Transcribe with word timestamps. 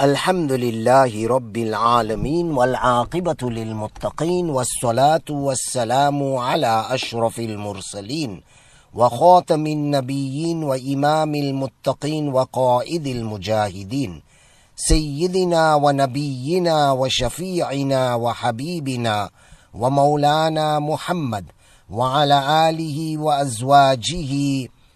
الحمد 0.00 0.52
لله 0.52 1.28
رب 1.28 1.56
العالمين 1.56 2.50
والعاقبة 2.50 3.36
للمتقين 3.50 4.50
والصلاة 4.50 5.28
والسلام 5.30 6.36
على 6.36 6.86
أشرف 6.90 7.38
المرسلين 7.38 8.40
وخاتم 8.94 9.66
النبيين 9.66 10.62
وإمام 10.64 11.34
المتقين 11.34 12.28
وقائد 12.28 13.06
المجاهدين 13.06 14.22
سيدنا 14.76 15.74
ونبينا 15.74 16.92
وشفيعنا 16.92 18.14
وحبيبنا 18.14 19.30
ومولانا 19.74 20.78
محمد 20.78 21.44
وعلى 21.90 22.68
آله 22.70 23.18
وأزواجه 23.18 24.32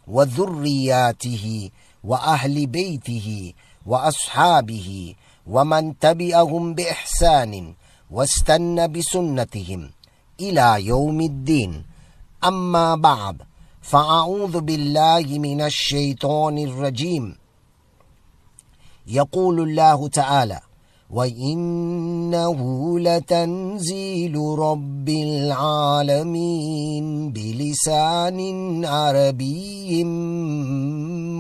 وذرياته 0.09 1.71
وأهل 2.05 2.67
بيته 2.67 3.53
وأصحابه 3.89 5.15
ومن 5.47 5.99
تبعهم 5.99 6.75
بإحسان 6.75 7.75
واستنى 8.11 8.89
بسنتهم 8.89 9.91
إلى 10.41 10.87
يوم 10.93 11.21
الدين. 11.21 11.85
أما 12.45 12.95
بعد 12.95 13.37
فأعوذ 13.81 14.61
بالله 14.61 15.39
من 15.39 15.61
الشيطان 15.61 16.59
الرجيم. 16.59 17.37
يقول 19.07 19.61
الله 19.61 20.09
تعالى 20.09 20.61
وإنه 21.11 22.61
لتنزيل 23.01 24.37
رب 24.59 25.09
العالمين 25.29 27.07
بلسان 27.33 28.39
عربي 28.85 30.05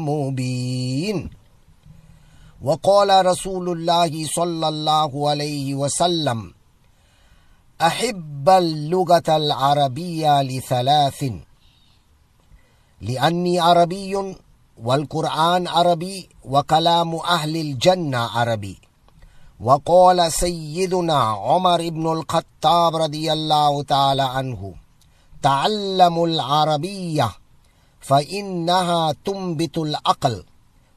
مبين. 0.09 1.31
وقال 2.63 3.27
رسول 3.27 3.69
الله 3.69 4.27
صلى 4.27 4.69
الله 4.69 5.31
عليه 5.31 5.75
وسلم 5.75 6.55
أحب 7.81 8.49
اللغة 8.49 9.29
العربية 9.29 10.43
لثلاث. 10.43 11.25
لأني 13.01 13.61
عربي 13.61 14.35
والقرآن 14.83 15.69
عربي 15.69 16.29
وكلام 16.45 17.15
أهل 17.15 17.57
الجنة 17.57 18.19
عربي. 18.19 18.79
وقال 19.61 20.33
سيدنا 20.33 21.19
عمر 21.19 21.89
بن 21.89 22.13
الخطاب 22.13 22.97
رضي 22.97 23.33
الله 23.33 23.83
تعالى 23.83 24.23
عنه 24.23 24.75
تعلموا 25.43 26.27
العربية 26.29 27.31
فإنها 28.01 29.13
تنبت 29.25 29.79
العقل. 29.79 30.45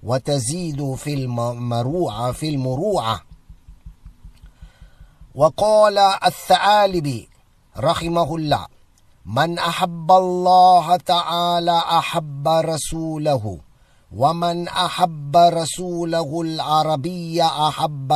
وتزيد 0.04 0.94
في 0.96 1.14
المروعة 1.14 2.32
في 2.32 2.50
المروعة. 2.50 3.22
وقال 5.36 5.98
الثعالبي 5.98 7.30
رحمه 7.78 8.36
الله 8.36 8.66
من 9.26 9.60
أحب 9.60 10.12
الله 10.12 10.96
تعالى 10.96 11.78
أحب 11.78 12.48
رسوله 12.48 13.58
ومن 14.16 14.68
أحب 14.68 15.38
رسوله 15.38 16.42
العربي 16.42 17.44
أحب 17.44 18.14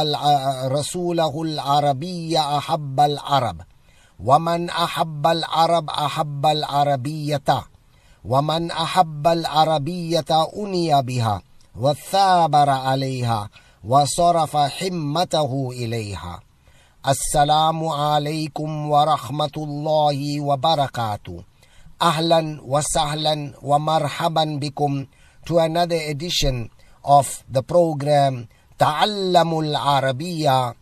رسوله 0.65 1.41
العربي 1.41 2.39
أحب 2.39 2.99
العرب 2.99 3.61
ومن 4.19 4.69
أحب 4.69 5.27
العرب 5.27 5.89
أحب 5.89 6.45
العربية 6.45 7.43
ومن 8.25 8.71
أحب 8.71 9.27
العربية 9.27 10.25
أني 10.57 11.01
بها. 11.01 11.41
وثابر 11.79 12.69
عليها 12.69 13.49
وصرف 13.83 14.57
حمته 14.57 15.69
اليها 15.71 16.39
السلام 17.07 17.87
عليكم 17.87 18.89
ورحمه 18.89 19.55
الله 19.57 20.41
وبركاته 20.41 21.43
أهلا 22.01 22.59
وسهلا 22.63 23.53
ومرحبا 23.61 24.43
بكم 24.61 25.05
to 25.45 25.59
another 25.59 25.99
edition 26.13 26.69
of 27.03 27.43
the 27.51 27.61
program 27.61 28.47
تعلموا 28.79 29.63
العربية 29.63 30.73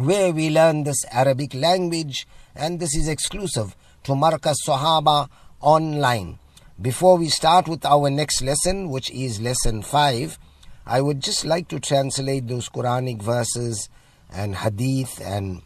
where 0.00 0.32
we 0.32 0.50
learn 0.50 0.84
this 0.84 1.04
Arabic 1.10 1.54
language 1.54 2.26
and 2.54 2.78
this 2.80 2.94
is 2.94 3.08
exclusive 3.08 3.74
to 4.04 4.14
Marcus 4.14 4.56
Sahaba 4.66 5.28
online 5.60 6.38
before 6.81 7.17
we 7.17 7.29
start 7.29 7.67
with 7.67 7.85
our 7.85 8.09
next 8.09 8.41
lesson, 8.41 8.89
which 8.89 9.11
is 9.11 9.39
lesson 9.39 9.83
5, 9.83 10.39
I 10.85 11.01
would 11.01 11.21
just 11.21 11.45
like 11.45 11.67
to 11.69 11.79
translate 11.79 12.47
those 12.47 12.67
Quranic 12.67 13.21
verses 13.21 13.89
and 14.31 14.55
hadith 14.55 15.21
and 15.23 15.61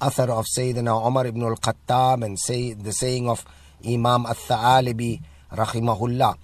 author 0.00 0.30
of 0.30 0.46
Sayyidina 0.46 1.06
Umar 1.06 1.26
ibn 1.26 1.42
al-Khattab 1.42 2.24
and 2.24 2.38
say 2.38 2.74
the 2.74 2.92
saying 2.92 3.28
of 3.28 3.44
Imam 3.84 4.26
al-Tha'alibi 4.26 5.20
rahimahullah. 5.52 6.36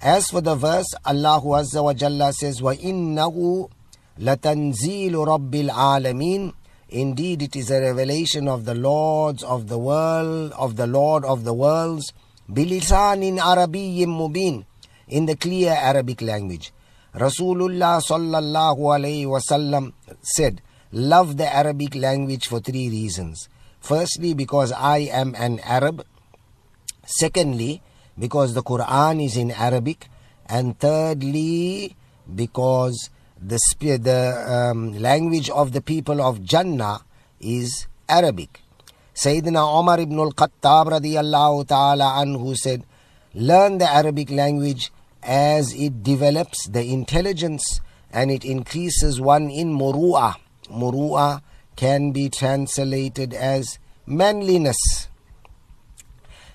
As 0.00 0.30
for 0.30 0.40
the 0.40 0.54
verse, 0.54 0.94
Allah 1.04 1.42
Azza 1.44 1.84
wa 1.84 1.92
Jalla 1.92 2.32
says, 2.32 2.60
وَإِنَّهُ 2.60 3.70
لَتَنزِيلُ 4.18 5.12
رَبِّ 5.12 5.50
الْعَالَمِينَ 5.50 6.54
Indeed, 6.88 7.42
it 7.42 7.56
is 7.56 7.70
a 7.70 7.80
revelation 7.80 8.48
of 8.48 8.64
the 8.64 8.74
Lords 8.74 9.42
of 9.44 9.68
the 9.68 9.78
world, 9.78 10.52
of 10.56 10.76
the 10.76 10.86
Lord 10.86 11.24
of 11.24 11.44
the 11.44 11.54
worlds, 11.54 12.12
بلسان 12.48 13.38
عربي 13.38 14.06
مبين 14.06 14.64
in 15.10 15.26
the 15.26 15.36
clear 15.36 15.72
Arabic 15.72 16.22
language. 16.22 16.72
Rasulullah 17.14 17.98
sallallahu 18.00 18.78
alayhi 18.78 19.26
wasallam 19.26 19.92
said, 20.22 20.62
Love 20.92 21.36
the 21.36 21.52
Arabic 21.52 21.94
language 21.94 22.46
for 22.46 22.60
three 22.60 22.88
reasons. 22.88 23.48
Firstly, 23.80 24.34
because 24.34 24.72
I 24.72 24.98
am 24.98 25.34
an 25.36 25.60
Arab. 25.60 26.04
Secondly, 27.04 27.82
because 28.18 28.54
the 28.54 28.62
Quran 28.62 29.24
is 29.24 29.36
in 29.36 29.50
Arabic. 29.50 30.08
And 30.46 30.78
thirdly, 30.78 31.96
because 32.32 33.10
the, 33.40 33.58
the 33.80 34.70
um, 34.70 34.92
language 34.98 35.50
of 35.50 35.72
the 35.72 35.80
people 35.80 36.20
of 36.20 36.44
Jannah 36.44 37.00
is 37.40 37.86
Arabic. 38.08 38.60
Sayyidina 39.15 39.63
Omar 39.63 40.01
ibn 40.01 40.19
al-Khattab 40.19 40.99
radiyallahu 40.99 41.67
ta'ala 41.67 42.19
anhu 42.19 42.55
said, 42.57 42.83
learn 43.33 43.77
the 43.77 43.87
Arabic 43.87 44.29
language 44.29 44.91
as 45.23 45.73
it 45.73 46.03
develops 46.03 46.67
the 46.67 46.83
intelligence 46.83 47.79
and 48.11 48.29
it 48.29 48.43
increases 48.43 49.21
one 49.21 49.49
in 49.49 49.71
muru'ah. 49.71 50.35
Muru'ah 50.67 51.41
can 51.77 52.11
be 52.11 52.29
translated 52.29 53.33
as 53.33 53.79
manliness. 54.05 55.07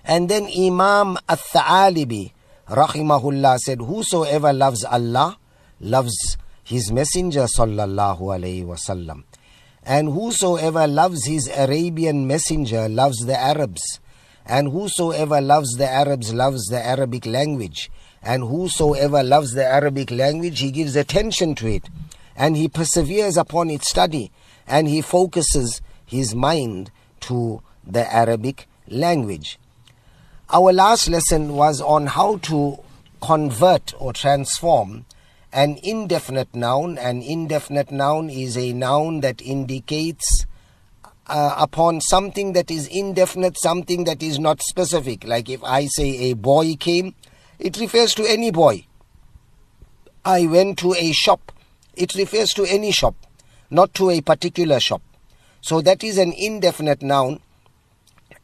And 0.05 0.29
then 0.29 0.45
Imam 0.45 1.17
al-Tha'alibi 1.29 2.33
rahimahullah 2.69 3.59
said, 3.59 3.81
whosoever 3.81 4.53
loves 4.53 4.85
Allah, 4.85 5.39
loves 5.81 6.37
his 6.63 6.93
messenger 6.93 7.45
sallallahu 7.45 8.21
alayhi 8.21 8.65
wasallam. 8.65 9.25
And 9.91 10.13
whosoever 10.13 10.87
loves 10.87 11.27
his 11.27 11.49
Arabian 11.49 12.25
messenger 12.25 12.89
loves 12.89 13.27
the 13.27 13.37
Arabs. 13.37 13.99
And 14.47 14.71
whosoever 14.71 15.41
loves 15.41 15.73
the 15.73 15.91
Arabs 15.91 16.33
loves 16.33 16.67
the 16.67 16.81
Arabic 16.81 17.27
language. 17.27 17.91
And 18.23 18.45
whosoever 18.45 19.25
loves 19.25 19.53
the 19.53 19.67
Arabic 19.67 20.13
language, 20.13 20.61
he 20.61 20.71
gives 20.71 20.95
attention 20.95 21.57
to 21.57 21.67
it. 21.67 21.89
And 22.37 22.57
he 22.57 22.69
perseveres 22.69 23.37
upon 23.37 23.69
its 23.69 23.91
study. 23.91 24.31
And 24.65 24.87
he 24.87 25.03
focuses 25.03 25.81
his 26.07 26.37
mind 26.37 26.93
to 27.23 27.61
the 27.85 28.07
Arabic 28.15 28.69
language. 28.87 29.59
Our 30.51 30.73
last 30.73 31.09
lesson 31.09 31.55
was 31.55 31.81
on 31.81 32.07
how 32.07 32.37
to 32.37 32.79
convert 33.21 33.93
or 33.99 34.13
transform 34.13 35.05
an 35.53 35.79
indefinite 35.83 36.55
noun. 36.55 36.99
An 36.99 37.23
indefinite 37.23 37.91
noun 37.91 38.31
is 38.31 38.57
a 38.57 38.73
noun 38.73 39.21
that 39.21 39.41
indicates 39.43 40.47
uh, 41.27 41.55
upon 41.59 42.01
something 42.01 42.53
that 42.55 42.71
is 42.71 42.87
indefinite, 42.89 43.59
something 43.59 44.05
that 44.05 44.23
is 44.23 44.39
not 44.39 44.63
specific. 44.63 45.25
Like 45.25 45.49
if 45.49 45.63
I 45.65 45.87
say 45.87 46.31
a 46.31 46.33
boy 46.35 46.75
came, 46.77 47.15
it 47.59 47.79
refers 47.79 48.15
to 48.17 48.25
any 48.25 48.51
boy. 48.51 48.87
I 50.25 50.47
went 50.47 50.79
to 50.81 50.95
a 50.95 51.13
shop, 51.13 51.53
it 51.95 52.15
refers 52.15 52.51
to 52.51 52.65
any 52.65 52.93
shop, 52.93 53.15
not 53.71 53.95
to 53.95 54.11
a 54.11 54.21
particular 54.21 54.81
shop. 54.81 55.03
So 55.63 55.81
that 55.83 56.03
is 56.03 56.19
an 56.19 56.33
indefinite 56.33 57.03
noun, 57.03 57.41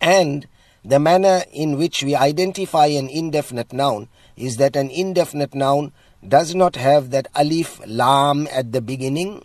and 0.01 0.47
the 0.85 0.99
manner 0.99 1.43
in 1.53 1.77
which 1.77 2.03
we 2.03 2.15
identify 2.15 2.87
an 2.87 3.09
indefinite 3.09 3.73
noun 3.73 4.09
is 4.37 4.57
that 4.59 4.77
an 4.77 4.89
indefinite 4.91 5.55
noun 5.55 5.93
does 6.27 6.55
not 6.55 6.77
have 6.77 7.11
that 7.11 7.27
alif 7.35 7.81
lam 7.87 8.47
at 8.51 8.73
the 8.73 8.81
beginning 8.81 9.45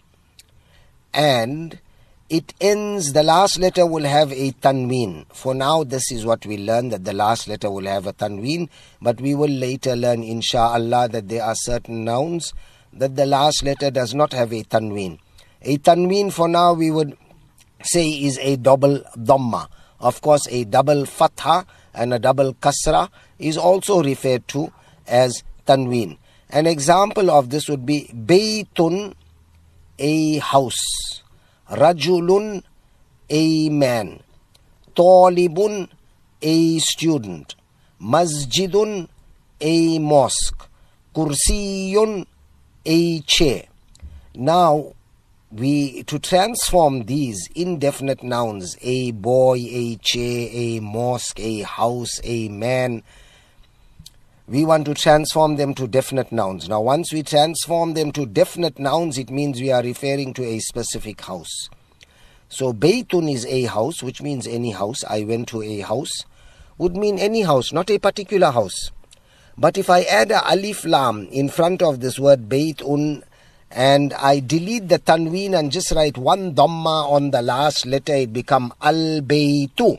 and 1.14 1.80
it 2.30 2.54
ends 2.62 3.14
the 3.14 3.24
last 3.24 3.60
letter 3.60 3.86
will 3.86 4.06
have 4.06 4.32
a 4.32 4.52
tanween 4.54 5.26
for 5.34 5.54
now 5.54 5.84
this 5.84 6.12
is 6.12 6.26
what 6.26 6.46
we 6.46 6.58
learn 6.58 6.90
that 6.90 7.04
the 7.04 7.14
last 7.14 7.48
letter 7.48 7.70
will 7.70 7.86
have 7.86 8.08
a 8.08 8.14
tanween 8.14 8.70
but 9.02 9.20
we 9.20 9.36
will 9.36 9.50
later 9.50 9.96
learn 9.96 10.24
inshallah 10.24 11.10
that 11.10 11.28
there 11.28 11.44
are 11.44 11.56
certain 11.56 12.04
nouns 12.06 12.54
that 12.94 13.16
the 13.16 13.26
last 13.26 13.64
letter 13.64 13.90
does 13.90 14.14
not 14.14 14.34
have 14.34 14.52
a 14.52 14.64
tanween. 14.64 15.20
A 15.62 15.78
tanween 15.78 16.32
for 16.32 16.48
now 16.48 16.74
we 16.74 16.92
would 16.92 17.18
say 17.84 18.10
is 18.10 18.38
a 18.40 18.58
double 18.58 19.00
dhamma. 19.18 19.68
Of 20.00 20.22
course, 20.22 20.48
a 20.50 20.64
double 20.66 21.06
fatha 21.06 21.66
and 21.94 22.14
a 22.14 22.20
double 22.20 22.54
kasra 22.56 23.10
is 23.40 23.58
also 23.58 24.02
referred 24.04 24.48
to 24.50 24.72
as 25.08 25.44
tanween. 25.68 26.18
An 26.54 26.68
example 26.68 27.32
of 27.32 27.50
this 27.50 27.70
would 27.70 27.86
be 27.86 28.12
baytun, 28.14 29.14
a 29.98 30.38
house, 30.40 31.24
rajulun, 31.70 32.62
a 33.30 33.70
man, 33.70 34.20
talibun, 34.94 35.88
a 36.42 36.80
student, 36.80 37.56
masjidun, 38.02 39.08
a 39.62 40.00
mosque, 40.00 40.68
kursiyun, 41.16 42.26
a 42.86 43.20
chair. 43.22 43.64
Now, 44.36 44.94
we 45.54 46.04
to 46.04 46.20
transform 46.20 47.06
these 47.06 47.48
indefinite 47.56 48.24
nouns 48.24 48.78
a 48.82 49.12
boy 49.12 49.58
a 49.58 49.96
chair 49.98 50.50
a 50.52 50.80
mosque 50.80 51.40
a 51.42 51.62
house 51.62 52.22
a 52.24 52.48
man 52.48 53.04
we 54.52 54.66
want 54.66 54.84
to 54.86 54.94
transform 54.94 55.56
them 55.56 55.74
to 55.74 55.88
definite 55.88 56.30
nouns 56.30 56.68
now 56.68 56.82
once 56.82 57.14
we 57.14 57.24
transform 57.24 57.94
them 57.94 58.12
to 58.12 58.26
definite 58.26 58.78
nouns 58.78 59.18
it 59.18 59.30
means 59.30 59.62
we 59.62 59.72
are 59.72 59.82
referring 59.82 60.34
to 60.34 60.44
a 60.44 60.60
specific 60.60 61.22
house 61.22 61.70
so 62.50 62.74
baytun 62.74 63.32
is 63.34 63.46
a 63.46 63.64
house 63.64 64.04
which 64.04 64.22
means 64.22 64.46
any 64.46 64.72
house 64.72 65.06
i 65.06 65.24
went 65.24 65.48
to 65.48 65.62
a 65.64 65.80
house 65.80 66.26
would 66.78 66.98
mean 66.98 67.18
any 67.18 67.44
house 67.44 67.72
not 67.72 67.90
a 67.90 67.98
particular 67.98 68.52
house 68.52 68.92
but 69.58 69.78
if 69.78 69.90
i 69.90 70.02
add 70.02 70.32
a 70.32 70.46
alif 70.52 70.84
lam 70.84 71.30
in 71.32 71.48
front 71.48 71.82
of 71.82 72.02
this 72.02 72.20
word 72.20 72.50
baytun 72.50 73.24
and 73.74 74.14
I 74.16 74.42
delete 74.42 74.90
the 74.90 75.00
tanween 75.00 75.58
and 75.58 75.72
just 75.72 75.92
write 75.92 76.18
one 76.18 76.54
dhamma 76.54 77.10
on 77.10 77.32
the 77.32 77.42
last 77.42 77.86
letter, 77.86 78.14
it 78.14 78.34
become 78.34 78.74
al 78.82 79.22
baytu. 79.22 79.98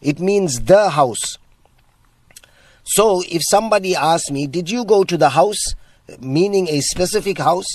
It 0.00 0.20
means 0.20 0.62
the 0.62 0.88
house. 0.88 1.36
So 2.84 3.22
if 3.28 3.42
somebody 3.44 3.94
asks 3.94 4.30
me, 4.30 4.46
did 4.46 4.70
you 4.70 4.84
go 4.84 5.04
to 5.04 5.16
the 5.16 5.30
house, 5.30 5.74
meaning 6.20 6.68
a 6.68 6.80
specific 6.80 7.38
house? 7.38 7.68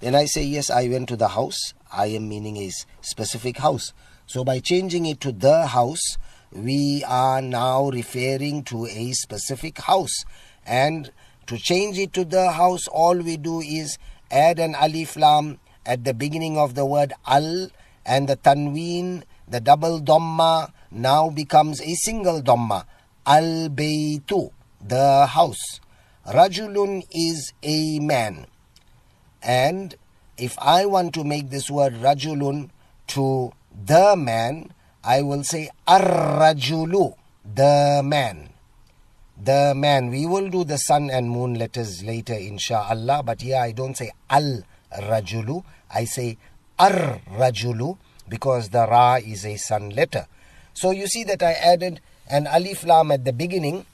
Then 0.00 0.14
I 0.14 0.24
say, 0.26 0.44
yes, 0.44 0.70
I 0.70 0.88
went 0.88 1.08
to 1.10 1.16
the 1.16 1.28
house. 1.28 1.74
I 1.92 2.06
am 2.06 2.28
meaning 2.28 2.56
a 2.56 2.70
specific 3.00 3.58
house. 3.58 3.92
So 4.26 4.44
by 4.44 4.60
changing 4.60 5.06
it 5.06 5.20
to 5.22 5.32
the 5.32 5.66
house, 5.66 6.16
we 6.52 7.04
are 7.06 7.42
now 7.42 7.90
referring 7.90 8.64
to 8.64 8.86
a 8.86 9.12
specific 9.12 9.78
house. 9.78 10.24
And 10.66 11.10
to 11.46 11.58
change 11.58 11.98
it 11.98 12.12
to 12.14 12.24
the 12.24 12.52
house, 12.52 12.86
all 12.88 13.16
we 13.16 13.36
do 13.36 13.60
is 13.60 13.98
add 14.30 14.58
an 14.58 14.74
alif 14.74 15.16
lam 15.16 15.58
at 15.86 16.04
the 16.04 16.14
beginning 16.14 16.58
of 16.58 16.74
the 16.74 16.84
word 16.84 17.12
al 17.26 17.70
and 18.04 18.28
the 18.28 18.36
tanween, 18.36 19.22
the 19.46 19.60
double 19.60 20.00
dhamma 20.00 20.72
now 20.90 21.30
becomes 21.30 21.80
a 21.80 21.94
single 21.94 22.42
dhamma. 22.42 22.84
Al 23.28 23.68
baytu, 23.68 24.50
the 24.80 25.26
house. 25.26 25.80
Rajulun 26.26 27.04
is 27.12 27.52
a 27.62 28.00
man. 28.00 28.46
And 29.42 29.94
if 30.38 30.56
I 30.58 30.86
want 30.86 31.12
to 31.14 31.24
make 31.24 31.50
this 31.50 31.70
word 31.70 31.92
rajulun 32.00 32.70
to 33.08 33.52
the 33.84 34.16
man, 34.16 34.72
I 35.04 35.20
will 35.20 35.44
say 35.44 35.68
ar 35.86 36.00
rajulu, 36.00 37.14
the 37.44 38.00
man 38.02 38.48
the 39.42 39.72
man. 39.76 40.10
We 40.10 40.26
will 40.26 40.48
do 40.48 40.64
the 40.64 40.78
sun 40.78 41.10
and 41.10 41.30
moon 41.30 41.54
letters 41.54 42.02
later, 42.02 42.34
inshallah. 42.34 43.22
But 43.22 43.42
here 43.42 43.58
I 43.58 43.72
don't 43.72 43.96
say 43.96 44.10
al 44.28 44.62
rajulu, 44.92 45.64
I 45.94 46.04
say 46.04 46.38
ar 46.78 47.20
rajulu 47.30 47.98
because 48.28 48.68
the 48.70 48.86
ra 48.86 49.16
is 49.16 49.44
a 49.46 49.56
sun 49.56 49.90
letter. 49.90 50.26
So 50.74 50.90
you 50.90 51.06
see 51.06 51.24
that 51.24 51.42
I 51.42 51.52
added 51.52 52.00
an 52.30 52.46
alif 52.46 52.84
lam 52.84 53.10
at 53.10 53.24
the 53.24 53.32
beginning, 53.32 53.86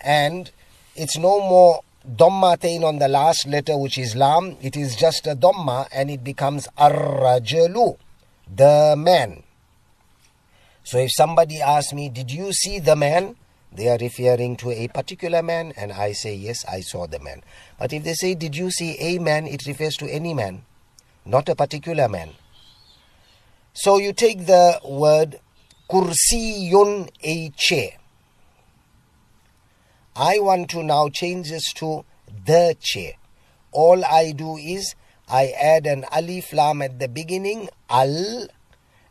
and 0.00 0.50
it's 0.94 1.16
no 1.16 1.40
more 1.40 1.82
dhamma 2.06 2.58
tain 2.60 2.84
on 2.84 2.98
the 2.98 3.08
last 3.08 3.46
letter, 3.46 3.76
which 3.76 3.98
is 3.98 4.16
lam. 4.16 4.56
It 4.60 4.76
is 4.76 4.96
just 4.96 5.26
a 5.26 5.34
dhamma, 5.34 5.88
and 5.92 6.10
it 6.10 6.24
becomes 6.24 6.68
ar 6.76 6.92
rajulu, 6.92 7.98
the 8.54 8.94
man. 8.96 9.42
So 10.84 10.98
if 10.98 11.10
somebody 11.12 11.60
asks 11.60 11.92
me, 11.92 12.08
Did 12.08 12.30
you 12.30 12.52
see 12.52 12.78
the 12.78 12.96
man? 12.96 13.36
They 13.70 13.88
are 13.88 13.98
referring 13.98 14.56
to 14.58 14.70
a 14.70 14.88
particular 14.88 15.42
man, 15.42 15.74
and 15.76 15.92
I 15.92 16.12
say, 16.12 16.34
Yes, 16.34 16.64
I 16.64 16.80
saw 16.80 17.06
the 17.06 17.18
man. 17.18 17.42
But 17.78 17.92
if 17.92 18.04
they 18.04 18.14
say, 18.14 18.34
Did 18.34 18.56
you 18.56 18.70
see 18.70 18.96
a 18.98 19.18
man? 19.18 19.46
it 19.46 19.66
refers 19.66 19.96
to 19.96 20.10
any 20.10 20.32
man, 20.32 20.62
not 21.26 21.48
a 21.50 21.54
particular 21.54 22.08
man. 22.08 22.30
So 23.74 23.98
you 23.98 24.12
take 24.12 24.46
the 24.46 24.80
word 24.82 25.40
kursiyun, 25.88 27.08
a 27.22 27.48
chair. 27.56 27.92
I 30.14 30.38
want 30.38 30.68
to 30.70 30.82
now 30.82 31.08
change 31.08 31.48
this 31.50 31.72
to 31.74 32.04
the 32.44 32.76
chair. 32.80 33.12
All 33.72 34.04
I 34.04 34.32
do 34.32 34.56
is 34.56 34.94
I 35.28 35.48
add 35.48 35.86
an 35.86 36.04
alif 36.12 36.52
lam 36.52 36.82
at 36.82 36.98
the 36.98 37.08
beginning, 37.08 37.68
al, 37.88 38.48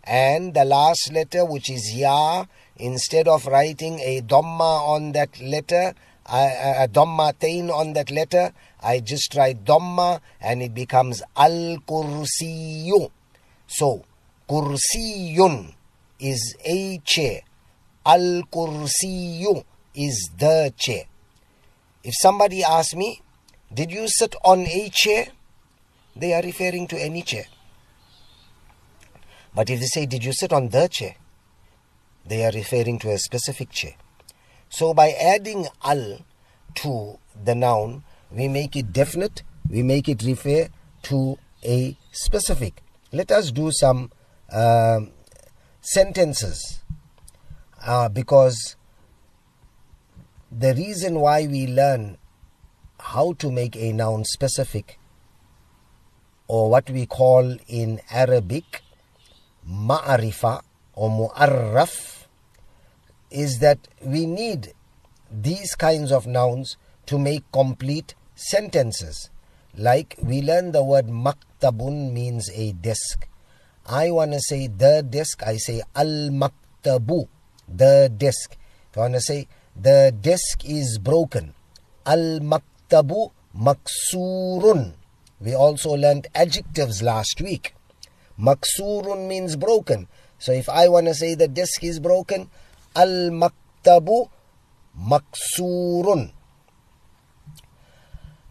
and 0.03 0.53
the 0.53 0.65
last 0.65 1.11
letter, 1.11 1.45
which 1.45 1.69
is 1.69 1.95
ya, 1.95 2.45
instead 2.75 3.27
of 3.27 3.47
writing 3.47 3.99
a 3.99 4.21
dhamma 4.21 4.81
on 4.87 5.13
that 5.13 5.39
letter, 5.41 5.93
a 6.25 6.87
dhamma 6.91 7.39
tain 7.39 7.71
on 7.71 7.93
that 7.93 8.11
letter, 8.11 8.51
I 8.83 8.99
just 8.99 9.33
write 9.35 9.63
dhamma 9.65 10.19
and 10.41 10.61
it 10.61 10.75
becomes 10.75 11.23
al 11.35 11.77
kursiyu. 11.87 13.09
So, 13.65 14.03
kursiyun 14.47 15.76
is 16.19 16.55
a 16.65 16.99
chair. 17.03 17.41
Al 18.05 18.43
kursiyu 18.51 19.63
is 19.93 20.29
the 20.37 20.73
chair. 20.77 21.03
If 22.03 22.13
somebody 22.15 22.63
asks 22.63 22.95
me, 22.95 23.21
did 23.73 23.91
you 23.91 24.07
sit 24.07 24.35
on 24.43 24.61
a 24.61 24.89
chair? 24.93 25.27
They 26.15 26.33
are 26.33 26.41
referring 26.41 26.87
to 26.87 27.01
any 27.01 27.21
chair. 27.21 27.45
But 29.53 29.69
if 29.69 29.79
they 29.79 29.85
say, 29.85 30.05
did 30.05 30.23
you 30.23 30.33
sit 30.33 30.53
on 30.53 30.69
the 30.69 30.87
chair? 30.87 31.15
they 32.27 32.45
are 32.45 32.51
referring 32.51 32.99
to 32.99 33.11
a 33.11 33.17
specific 33.17 33.69
chair. 33.71 33.93
So 34.69 34.93
by 34.93 35.11
adding 35.11 35.67
al 35.83 36.19
to 36.75 37.19
the 37.43 37.55
noun, 37.55 38.03
we 38.31 38.47
make 38.47 38.75
it 38.75 38.91
definite, 38.91 39.43
we 39.69 39.83
make 39.83 40.09
it 40.09 40.23
refer 40.23 40.67
to 41.03 41.37
a 41.63 41.97
specific. 42.11 42.83
Let 43.11 43.31
us 43.31 43.51
do 43.51 43.71
some 43.71 44.11
uh, 44.51 45.01
sentences 45.87 46.81
uh, 47.85 48.09
because 48.09 48.75
the 50.51 50.75
reason 50.75 51.17
why 51.21 51.47
we 51.47 51.65
learn 51.65 52.17
how 52.99 53.31
to 53.31 53.49
make 53.49 53.73
a 53.77 53.93
noun 53.93 54.25
specific 54.25 54.99
or 56.49 56.69
what 56.69 56.89
we 56.89 57.05
call 57.05 57.55
in 57.69 58.01
Arabic 58.11 58.81
ma'arifa 59.65 60.61
or 60.93 61.09
mu'arraf 61.09 62.27
is 63.31 63.59
that 63.59 63.79
we 64.01 64.25
need 64.25 64.73
these 65.31 65.73
kinds 65.75 66.11
of 66.11 66.27
nouns 66.27 66.75
to 67.05 67.17
make 67.17 67.49
complete 67.53 68.13
sentences. 68.35 69.29
Like 69.73 70.17
we 70.21 70.41
learn 70.41 70.73
the 70.73 70.83
word 70.83 71.07
maktabun 71.07 72.11
means 72.11 72.49
a 72.53 72.73
desk. 72.73 73.29
I 73.87 74.11
want 74.11 74.33
to 74.33 74.41
say 74.41 74.67
the 74.67 75.05
disk, 75.07 75.41
I 75.47 75.57
say 75.57 75.81
al 75.95 76.29
maktabu, 76.29 77.27
the 77.67 78.11
disk. 78.15 78.57
If 78.91 78.97
I 78.97 79.01
want 79.01 79.13
to 79.15 79.21
say 79.21 79.47
the 79.75 80.13
disk 80.19 80.65
is 80.65 80.99
broken, 80.99 81.53
al 82.05 82.39
maktabu 82.43 83.31
maksurun. 83.55 84.93
We 85.39 85.55
also 85.55 85.91
learned 85.91 86.27
adjectives 86.35 87.01
last 87.01 87.41
week. 87.41 87.73
Maksurun 88.39 89.27
means 89.27 89.55
broken. 89.55 90.07
So 90.39 90.51
if 90.51 90.69
I 90.69 90.87
want 90.87 91.07
to 91.07 91.13
say 91.13 91.33
the 91.35 91.47
disk 91.47 91.83
is 91.83 91.99
broken, 91.99 92.49
Al-maktabu 92.97 94.29
maksurun. 94.97 96.33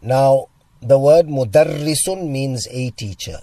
Now, 0.02 0.46
the 0.78 0.98
word 0.98 1.26
mudarrisun 1.26 2.30
means 2.30 2.66
a 2.70 2.90
teacher. 2.90 3.42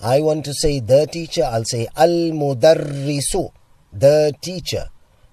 I 0.00 0.20
want 0.20 0.44
to 0.44 0.54
say 0.54 0.80
the 0.80 1.06
teacher, 1.10 1.44
I'll 1.44 1.64
say 1.64 1.88
al-mudarrisu, 1.96 3.50
the 3.92 4.32
teacher. 4.40 4.88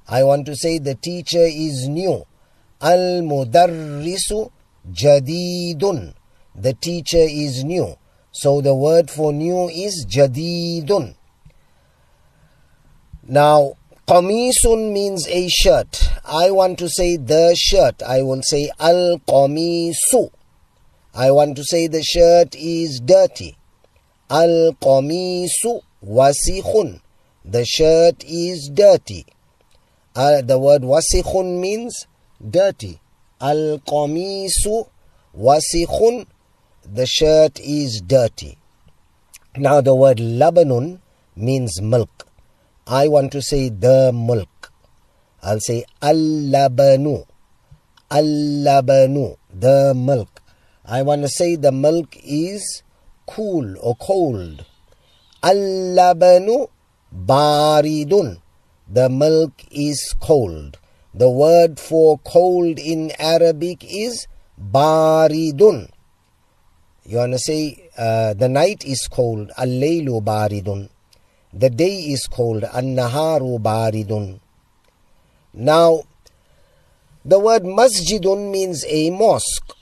I 0.08 0.24
want 0.24 0.46
to 0.48 0.56
say 0.56 0.80
the 0.80 0.96
teacher 0.96 1.46
is 1.46 1.88
new. 1.88 2.26
Al-mudarrisu 2.82 4.52
jadidun. 4.92 6.14
The 6.56 6.74
teacher 6.74 7.26
is 7.28 7.64
new. 7.64 7.96
So 8.32 8.62
the 8.62 8.74
word 8.76 9.10
for 9.10 9.32
new 9.34 9.70
is 9.70 10.06
jadidun. 10.10 11.16
Now, 13.28 13.74
Qamisun 14.08 14.94
means 14.94 15.28
a 15.28 15.48
shirt. 15.50 16.10
I 16.24 16.52
want 16.52 16.78
to 16.78 16.88
say 16.88 17.18
the 17.18 17.56
shirt. 17.58 18.04
I 18.04 18.22
will 18.22 18.44
say 18.44 18.70
al 18.80 19.20
qamisu. 19.28 20.30
I 21.16 21.32
want 21.32 21.56
to 21.58 21.64
say 21.64 21.88
the 21.88 22.04
shirt 22.04 22.54
is 22.56 23.00
dirty. 23.00 23.58
Al-qamisu 24.30 25.82
wasikhun. 26.04 27.02
The 27.46 27.64
shirt 27.66 28.24
is 28.26 28.70
dirty. 28.74 29.26
Uh, 30.16 30.42
the 30.42 30.58
word 30.58 30.82
wasikhun 30.82 31.60
means 31.60 32.08
dirty. 32.42 33.00
Al-qamisu 33.40 34.90
wasikhun. 35.38 36.26
The 36.92 37.06
shirt 37.06 37.60
is 37.60 38.02
dirty. 38.02 38.58
Now 39.58 39.82
the 39.82 39.94
word 39.96 40.18
labanun 40.18 41.00
means 41.36 41.82
milk. 41.82 42.28
I 42.88 43.08
want 43.08 43.32
to 43.34 43.42
say 43.42 43.70
the 43.70 44.12
milk. 44.14 44.72
I'll 45.44 45.60
say 45.60 45.86
al-labanu. 46.02 47.26
Al-labanu, 48.10 49.38
the 49.54 49.94
milk. 49.96 50.42
I 50.84 51.02
want 51.02 51.22
to 51.24 51.28
say 51.28 51.56
the 51.56 51.72
milk 51.72 52.16
is 52.24 52.84
cool 53.28 53.76
or 53.80 53.96
cold. 53.96 54.66
Al-labanu 55.44 56.70
baridun. 57.14 58.42
The 58.88 59.10
milk 59.10 59.64
is 59.72 60.14
cold. 60.20 60.78
The 61.14 61.30
word 61.30 61.80
for 61.80 62.20
cold 62.20 62.78
in 62.78 63.12
Arabic 63.20 63.84
is 63.84 64.28
baridun. 64.60 65.90
You 67.06 67.18
want 67.18 67.34
to 67.34 67.40
say 67.40 67.90
uh, 67.98 68.34
the 68.34 68.50
night 68.50 68.84
is 68.86 69.08
cold. 69.08 69.52
Al-laylu 69.58 70.24
baridun. 70.24 70.90
The 71.54 71.70
day 71.70 72.12
is 72.12 72.28
cold. 72.28 72.64
An-naharu 72.64 73.60
baridun. 73.60 74.40
Now, 75.54 76.02
the 77.24 77.40
word 77.40 77.64
masjidun 77.64 78.52
means 78.52 78.84
a 78.88 79.10
mosque. 79.10 79.74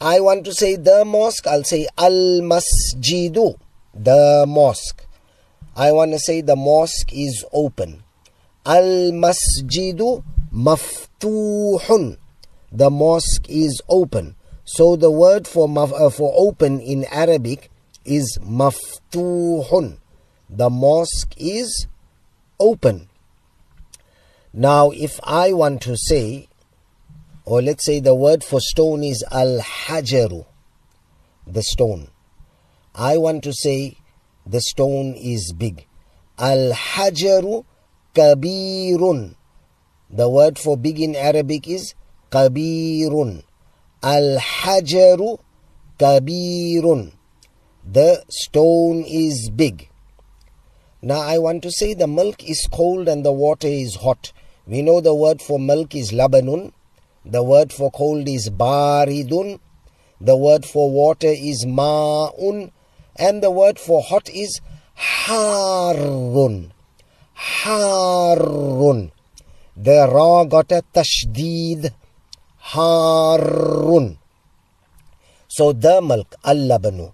I 0.00 0.20
want 0.20 0.44
to 0.44 0.54
say 0.54 0.76
the 0.76 1.04
mosque, 1.04 1.46
I'll 1.48 1.64
say 1.64 1.88
al 1.98 2.40
masjidu, 2.42 3.58
the 3.94 4.44
mosque. 4.46 5.04
I 5.74 5.90
want 5.90 6.12
to 6.12 6.20
say 6.20 6.40
the 6.40 6.54
mosque 6.54 7.12
is 7.12 7.44
open. 7.52 8.04
Al 8.64 9.10
masjidu 9.12 10.22
maftuhun. 10.52 12.16
The 12.70 12.90
mosque 12.90 13.46
is 13.48 13.80
open. 13.88 14.36
So 14.64 14.94
the 14.96 15.10
word 15.10 15.48
for 15.48 15.66
uh, 15.76 16.10
for 16.10 16.32
open 16.36 16.80
in 16.80 17.04
Arabic 17.10 17.70
is 18.04 18.38
maftuhun. 18.42 19.98
The 20.48 20.70
mosque 20.70 21.34
is 21.36 21.86
open. 22.60 23.08
Now, 24.52 24.90
if 24.90 25.18
I 25.24 25.52
want 25.52 25.82
to 25.82 25.96
say 25.96 26.47
or 27.48 27.62
let's 27.62 27.86
say 27.86 27.98
the 27.98 28.14
word 28.14 28.44
for 28.44 28.60
stone 28.60 29.02
is 29.02 29.24
al 29.32 29.58
hajaru, 29.60 30.44
the 31.46 31.62
stone. 31.62 32.08
I 32.94 33.16
want 33.16 33.42
to 33.44 33.54
say 33.54 33.96
the 34.44 34.60
stone 34.60 35.14
is 35.16 35.54
big. 35.56 35.86
Al 36.38 36.72
hajaru 36.72 37.64
kabirun. 38.14 39.34
The 40.10 40.28
word 40.28 40.58
for 40.58 40.76
big 40.76 41.00
in 41.00 41.16
Arabic 41.16 41.66
is 41.66 41.94
kabirun. 42.30 43.44
Al 44.02 44.36
hajaru 44.36 45.38
kabirun. 45.98 47.12
The 47.90 48.24
stone 48.28 49.04
is 49.08 49.48
big. 49.48 49.88
Now 51.00 51.20
I 51.20 51.38
want 51.38 51.62
to 51.62 51.70
say 51.70 51.94
the 51.94 52.08
milk 52.08 52.44
is 52.46 52.68
cold 52.70 53.08
and 53.08 53.24
the 53.24 53.32
water 53.32 53.68
is 53.68 53.94
hot. 53.94 54.34
We 54.66 54.82
know 54.82 55.00
the 55.00 55.14
word 55.14 55.40
for 55.40 55.58
milk 55.58 55.94
is 55.94 56.12
labanun 56.12 56.72
the 57.28 57.42
word 57.42 57.74
for 57.74 57.90
cold 57.90 58.26
is 58.26 58.48
baridun. 58.48 59.60
The 60.18 60.34
word 60.34 60.64
for 60.64 60.90
water 60.90 61.28
is 61.28 61.66
ma'un. 61.66 62.70
And 63.16 63.42
the 63.42 63.50
word 63.50 63.78
for 63.78 64.02
hot 64.02 64.30
is 64.30 64.60
harun. 64.94 66.72
Harun. 67.34 69.12
The 69.76 70.08
ra 70.10 70.44
got 70.44 70.72
a 70.72 70.82
tashdid. 70.94 71.90
Harun. 72.56 74.16
So 75.48 75.72
the 75.72 76.00
milk, 76.00 76.34
al-labanu. 76.42 77.12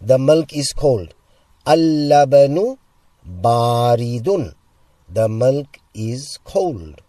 The 0.00 0.18
milk 0.18 0.52
is 0.52 0.72
cold. 0.72 1.12
Al-labanu 1.66 2.78
baridun. 3.42 4.54
The 5.12 5.28
milk 5.28 5.78
is 5.92 6.38
cold. 6.44 7.00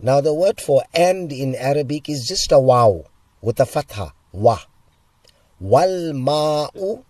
Now 0.00 0.20
the 0.20 0.32
word 0.32 0.60
for 0.60 0.84
and 0.94 1.32
in 1.32 1.56
Arabic 1.56 2.08
is 2.08 2.24
just 2.28 2.52
a 2.52 2.60
wow 2.60 3.06
with 3.42 3.58
a 3.58 3.66
fatha, 3.66 4.12
wa. 4.30 4.60
Wal 5.58 6.12
ma'u 6.14 7.02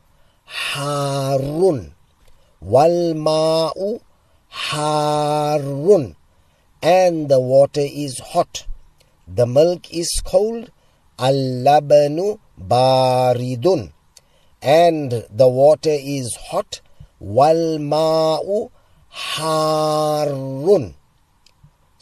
harun. 0.46 1.94
Wal 2.62 3.12
ma'u 3.12 4.00
harun. 4.48 6.16
And 6.80 7.28
the 7.28 7.38
water 7.38 7.84
is 7.84 8.18
hot. 8.20 8.66
The 9.26 9.46
milk 9.46 9.92
is 9.92 10.22
cold. 10.24 10.70
Al-labanu 11.18 12.38
baridun. 12.58 13.92
And 14.62 15.26
the 15.30 15.48
water 15.48 15.92
is 15.92 16.34
hot. 16.48 16.80
Wal 17.20 17.76
ma'u 17.78 18.70
harun. 19.10 20.94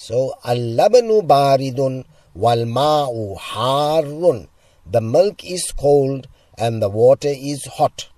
So, 0.06 0.34
al-labanu 0.44 1.26
baridun 1.26 2.04
wal 2.32 2.64
ma'u 2.64 3.36
harun. 3.36 4.46
The 4.88 5.00
milk 5.00 5.44
is 5.44 5.72
cold 5.72 6.28
and 6.56 6.80
the 6.80 6.88
water 6.88 7.32
is 7.34 7.64
hot. 7.64 8.08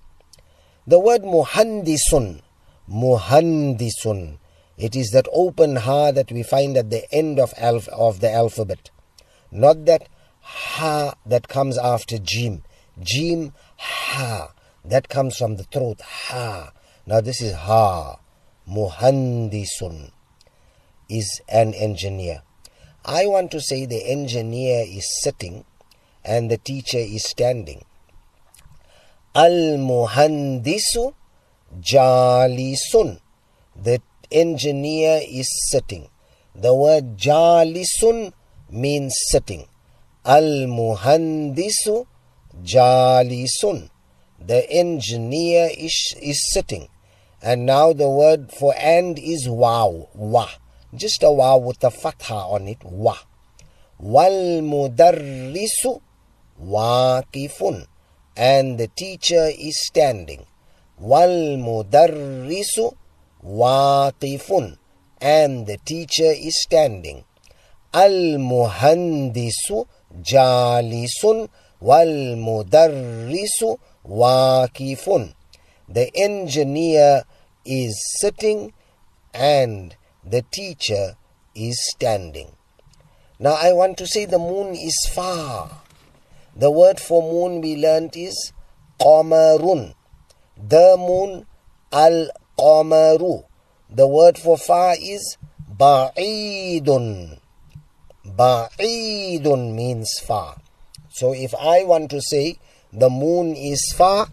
The 0.85 0.99
word 0.99 1.23
muhandisun, 1.23 2.41
muhandisun, 2.87 4.37
it 4.77 4.95
is 4.95 5.09
that 5.15 5.27
open 5.33 5.77
ha 5.77 6.11
that 6.11 6.31
we 6.31 6.43
find 6.43 6.77
at 6.77 6.91
the 6.91 7.11
end 7.11 7.39
of, 7.39 7.55
alf- 7.57 7.87
of 7.87 8.19
the 8.19 8.31
alphabet. 8.31 8.91
Not 9.51 9.85
that 9.85 10.07
ha 10.41 11.15
that 11.25 11.47
comes 11.47 11.79
after 11.79 12.19
jim. 12.19 12.61
Jim, 13.01 13.51
ha. 13.77 14.51
That 14.85 15.09
comes 15.09 15.37
from 15.37 15.55
the 15.55 15.63
throat, 15.63 16.01
ha. 16.01 16.71
Now 17.07 17.21
this 17.21 17.41
is 17.41 17.55
ha. 17.55 18.19
Muhandisun 18.69 20.11
is 21.09 21.41
an 21.49 21.73
engineer. 21.73 22.43
I 23.03 23.25
want 23.25 23.51
to 23.51 23.61
say 23.61 23.85
the 23.85 24.09
engineer 24.09 24.85
is 24.87 25.07
sitting 25.21 25.65
and 26.23 26.51
the 26.51 26.57
teacher 26.57 26.99
is 26.99 27.25
standing. 27.27 27.85
Al 29.33 29.77
muhandisu 29.77 31.13
jalisun. 31.81 33.19
The 33.75 34.01
engineer 34.31 35.21
is 35.23 35.49
sitting. 35.71 36.09
The 36.55 36.73
word 36.75 37.17
jalisun 37.17 38.33
means 38.69 39.15
sitting. 39.29 39.67
Al 40.25 40.67
muhandisu 40.67 42.05
jalisun. 42.63 43.89
The 44.39 44.69
engineer 44.69 45.69
is, 45.77 46.15
is 46.21 46.53
sitting. 46.53 46.89
And 47.41 47.65
now 47.65 47.93
the 47.93 48.09
word 48.09 48.51
for 48.51 48.73
and 48.77 49.17
is 49.17 49.47
wow. 49.47 50.09
Wa. 50.13 50.49
Just 50.95 51.21
a 51.21 51.31
waw 51.31 51.57
with 51.57 51.83
a 51.83 51.91
fatha 51.91 52.33
on 52.33 52.67
it. 52.67 52.83
Wa. 52.83 53.15
Wal 53.99 54.61
mudarrisu 54.61 56.01
waqifun. 56.59 57.85
And 58.35 58.79
the 58.79 58.87
teacher 58.87 59.51
is 59.53 59.85
standing. 59.85 60.47
Wal 60.97 61.57
mudarrisu 61.57 62.95
waqifun. 63.45 64.77
And 65.21 65.67
the 65.67 65.77
teacher 65.85 66.33
is 66.35 66.59
standing. 66.63 67.23
Al 67.93 68.39
muhandisu 68.39 69.85
jalisun. 70.23 71.49
Wal 71.79 72.35
mudarrisu 72.35 73.77
waqifun. 74.07 75.35
The 75.87 76.09
engineer 76.15 77.23
is 77.63 77.93
sitting 78.19 78.73
and 79.33 79.95
the 80.23 80.41
teacher 80.51 81.15
is 81.55 81.77
standing. 81.91 82.51
Now 83.39 83.53
I 83.53 83.71
want 83.73 83.97
to 83.99 84.07
say 84.07 84.25
the 84.25 84.39
moon 84.39 84.75
is 84.75 85.09
far. 85.13 85.81
The 86.55 86.69
word 86.69 86.99
for 86.99 87.21
moon 87.21 87.61
we 87.61 87.77
learnt 87.77 88.17
is 88.17 88.51
qamarun. 88.99 89.93
The 90.57 90.95
moon 90.99 91.45
al 91.91 92.29
qamaru. 92.57 93.45
The 93.89 94.07
word 94.07 94.37
for 94.37 94.57
far 94.57 94.95
is 94.99 95.37
ba'idun. 95.77 97.39
Ba'idun 98.25 99.73
means 99.73 100.19
far. 100.19 100.57
So 101.09 101.33
if 101.33 101.55
I 101.55 101.83
want 101.85 102.11
to 102.11 102.21
say 102.21 102.59
the 102.91 103.09
moon 103.09 103.55
is 103.55 103.93
far, 103.95 104.27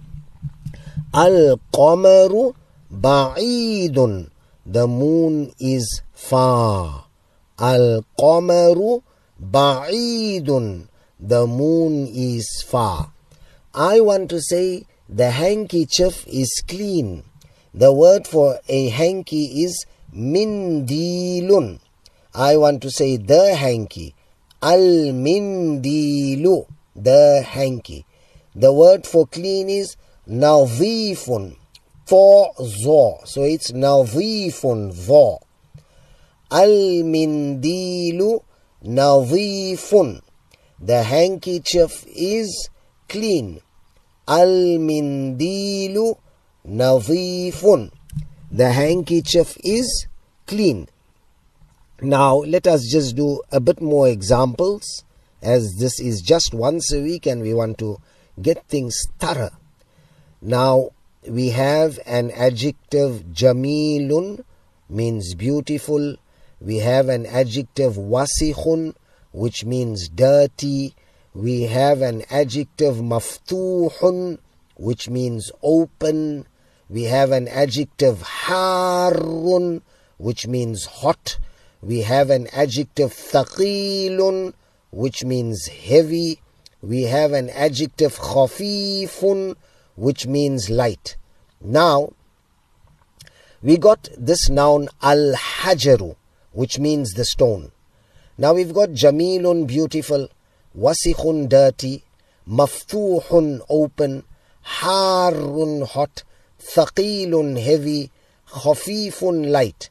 al 1.14 1.60
qamaru 1.72 2.54
ba'idun. 2.92 4.30
The 4.68 4.88
moon 4.88 5.52
is 5.60 6.02
far. 6.12 7.06
Al 7.56 8.02
qamaru 8.18 9.00
ba'idun. 9.40 10.88
The 11.20 11.46
moon 11.46 12.08
is 12.12 12.64
far. 12.66 13.12
I 13.72 14.00
want 14.00 14.28
to 14.30 14.40
say 14.40 14.82
the 15.08 15.30
handkerchief 15.30 16.26
is 16.26 16.64
clean. 16.66 17.22
The 17.74 17.92
word 17.92 18.26
for 18.26 18.58
a 18.68 18.88
hanky 18.88 19.62
is 19.62 19.86
mindilun. 20.12 21.78
I 22.34 22.56
want 22.56 22.82
to 22.82 22.90
say 22.90 23.18
the 23.18 23.54
hanky. 23.54 24.16
Al 24.60 25.14
mindilu. 25.14 26.66
The 26.96 27.44
hanky. 27.46 28.04
The 28.56 28.72
word 28.72 29.06
for 29.06 29.28
clean 29.28 29.70
is 29.70 29.96
nadhifun. 30.28 31.54
For 32.06 32.52
zo. 32.62 33.18
So 33.24 33.42
it's 33.42 33.72
nadhifun 33.72 34.92
zo. 34.92 35.40
Al 36.50 37.02
mindilu 37.02 38.40
nadhifun. 38.84 40.22
The 40.80 41.02
handkerchief 41.02 42.04
is 42.06 42.68
clean. 43.08 43.60
Al 44.28 44.78
mindilu 44.78 46.16
nadhifun. 46.64 47.90
The 48.52 48.70
handkerchief 48.70 49.56
is 49.64 50.06
clean. 50.46 50.88
Now 52.00 52.36
let 52.36 52.66
us 52.68 52.86
just 52.88 53.16
do 53.16 53.42
a 53.50 53.58
bit 53.58 53.80
more 53.80 54.06
examples 54.06 55.02
as 55.42 55.76
this 55.78 55.98
is 55.98 56.22
just 56.22 56.54
once 56.54 56.92
a 56.92 57.00
week 57.00 57.26
and 57.26 57.42
we 57.42 57.52
want 57.52 57.78
to 57.78 57.98
get 58.40 58.64
things 58.68 58.96
thorough. 59.18 59.50
Now 60.40 60.90
we 61.28 61.50
have 61.50 61.98
an 62.06 62.30
adjective 62.30 63.24
jamilun 63.32 64.44
means 64.88 65.34
beautiful. 65.34 66.16
We 66.60 66.78
have 66.78 67.08
an 67.08 67.26
adjective 67.26 67.94
wasikhun 67.94 68.94
which 69.32 69.64
means 69.64 70.08
dirty. 70.08 70.94
We 71.34 71.62
have 71.62 72.00
an 72.00 72.22
adjective 72.30 72.96
maftuhun 72.96 74.38
which 74.76 75.08
means 75.08 75.50
open. 75.62 76.46
We 76.88 77.04
have 77.04 77.32
an 77.32 77.48
adjective 77.48 78.22
harun 78.22 79.82
which 80.18 80.46
means 80.46 80.86
hot. 80.86 81.38
We 81.82 82.02
have 82.02 82.30
an 82.30 82.46
adjective 82.52 83.10
thaqilun 83.12 84.54
which 84.90 85.24
means 85.24 85.66
heavy. 85.66 86.40
We 86.80 87.02
have 87.02 87.32
an 87.32 87.50
adjective 87.50 88.16
khafifun 88.16 89.56
which 89.96 90.26
means 90.26 90.70
light. 90.70 91.16
Now, 91.60 92.12
we 93.62 93.76
got 93.76 94.08
this 94.16 94.48
noun 94.48 94.88
al-hajaru 95.02 96.14
which 96.52 96.78
means 96.78 97.14
the 97.14 97.24
stone. 97.24 97.72
Now 98.38 98.54
we've 98.54 98.72
got 98.72 98.90
jamilun 98.90 99.66
beautiful, 99.66 100.28
wasikhun 100.78 101.48
dirty, 101.48 102.04
maftuhun 102.48 103.60
open, 103.68 104.24
harun 104.62 105.82
hot, 105.82 106.22
thaqilun 106.60 107.60
heavy, 107.60 108.10
khafifun 108.48 109.50
light. 109.50 109.90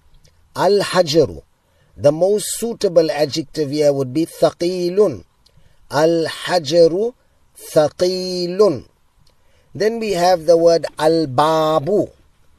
Al-hajaru 0.56 1.44
the 1.98 2.12
most 2.12 2.58
suitable 2.58 3.10
adjective 3.10 3.72
here 3.72 3.94
would 3.94 4.14
be 4.14 4.26
thaqilun. 4.26 5.24
Al-hajaru 5.90 7.14
thaqilun. 7.58 8.86
Then 9.76 10.00
we 10.00 10.12
have 10.12 10.46
the 10.46 10.56
word 10.56 10.86
al-babu, 10.98 12.08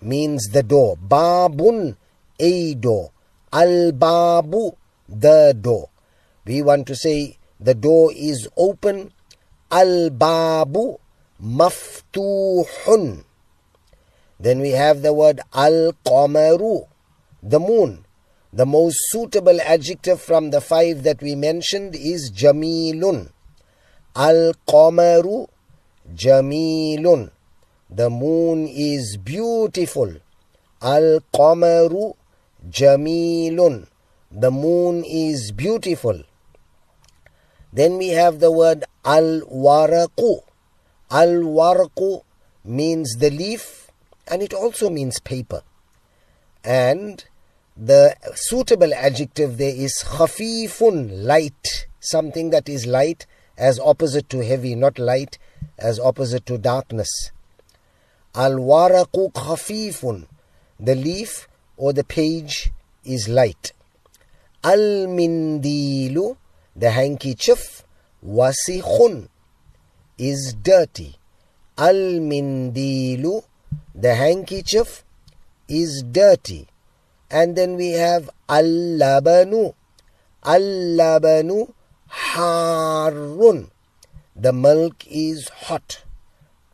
means 0.03 0.49
the 0.53 0.63
door. 0.63 0.97
Babun, 0.99 1.97
a 2.39 2.75
door. 2.75 3.11
Al-babu, 3.51 4.73
the 5.09 5.57
door. 5.59 5.89
We 6.45 6.61
want 6.61 6.87
to 6.89 6.95
say 6.95 7.39
the 7.59 7.75
door 7.75 8.13
is 8.15 8.47
open. 8.57 9.13
Al-babu 9.71 10.99
maftuhun. 11.43 13.25
Then 14.39 14.61
we 14.61 14.73
have 14.73 15.01
the 15.01 15.15
word 15.15 15.41
al-qamaru, 15.55 16.87
the 17.43 17.59
moon. 17.59 18.05
The 18.53 18.67
most 18.67 18.99
suitable 19.09 19.59
adjective 19.61 20.21
from 20.21 20.51
the 20.51 20.61
five 20.61 21.03
that 21.03 21.23
we 21.23 21.35
mentioned 21.35 21.95
is 21.95 22.31
Jamilun. 22.31 23.31
Al 24.15 24.55
Qamaru 24.67 25.49
Jamilun. 26.15 27.31
The 27.91 28.11
moon 28.11 28.67
is 28.69 29.17
beautiful. 29.17 30.17
Al 30.83 31.21
Qamaru 31.35 32.15
Jamilun. 32.69 33.87
The 34.31 34.51
moon 34.51 35.05
is 35.05 35.53
beautiful. 35.53 36.23
Then 37.73 37.99
we 37.99 38.09
have 38.09 38.41
the 38.41 38.51
word 38.51 38.85
Al 39.05 39.41
Waraqu. 39.43 40.41
Al 41.11 41.43
Waraqu 41.59 42.23
means 42.65 43.17
the 43.17 43.31
leaf 43.31 43.91
and 44.29 44.43
it 44.43 44.53
also 44.53 44.91
means 44.91 45.21
paper. 45.21 45.63
And 46.65 47.25
the 47.77 48.17
suitable 48.35 48.93
adjective 48.95 49.59
there 49.59 49.75
is 49.75 50.03
khafifun, 50.05 51.25
light, 51.25 51.87
something 52.01 52.51
that 52.51 52.69
is 52.69 52.87
light 52.87 53.27
as 53.57 53.79
opposite 53.79 54.29
to 54.31 54.45
heavy, 54.45 54.75
not 54.75 54.99
light 54.99 55.39
as 55.79 55.99
opposite 55.99 56.47
to 56.47 56.59
darkness. 56.59 57.31
Al 58.35 58.53
waraqu 58.53 59.33
khafifun, 59.33 60.27
the 60.79 60.95
leaf 60.95 61.49
or 61.77 61.93
the 61.93 62.05
page 62.05 62.71
is 63.05 63.29
light. 63.29 63.73
Al 64.65 65.07
mindilu, 65.07 66.37
the 66.75 66.91
handkerchief, 66.91 67.85
wasikhun, 68.25 69.29
is 70.19 70.55
dirty. 70.63 71.17
Al 71.79 72.21
mindilu, 72.21 73.45
the 73.95 74.15
handkerchief, 74.15 75.05
is 75.69 76.03
dirty. 76.03 76.69
And 77.31 77.57
then 77.57 77.77
we 77.77 77.91
have 77.91 78.31
al-labanu. 78.49 79.75
Al-labanu 80.45 81.73
harun. 82.07 83.71
The 84.39 84.53
milk 84.53 85.05
is 85.09 85.49
hot. 85.49 86.05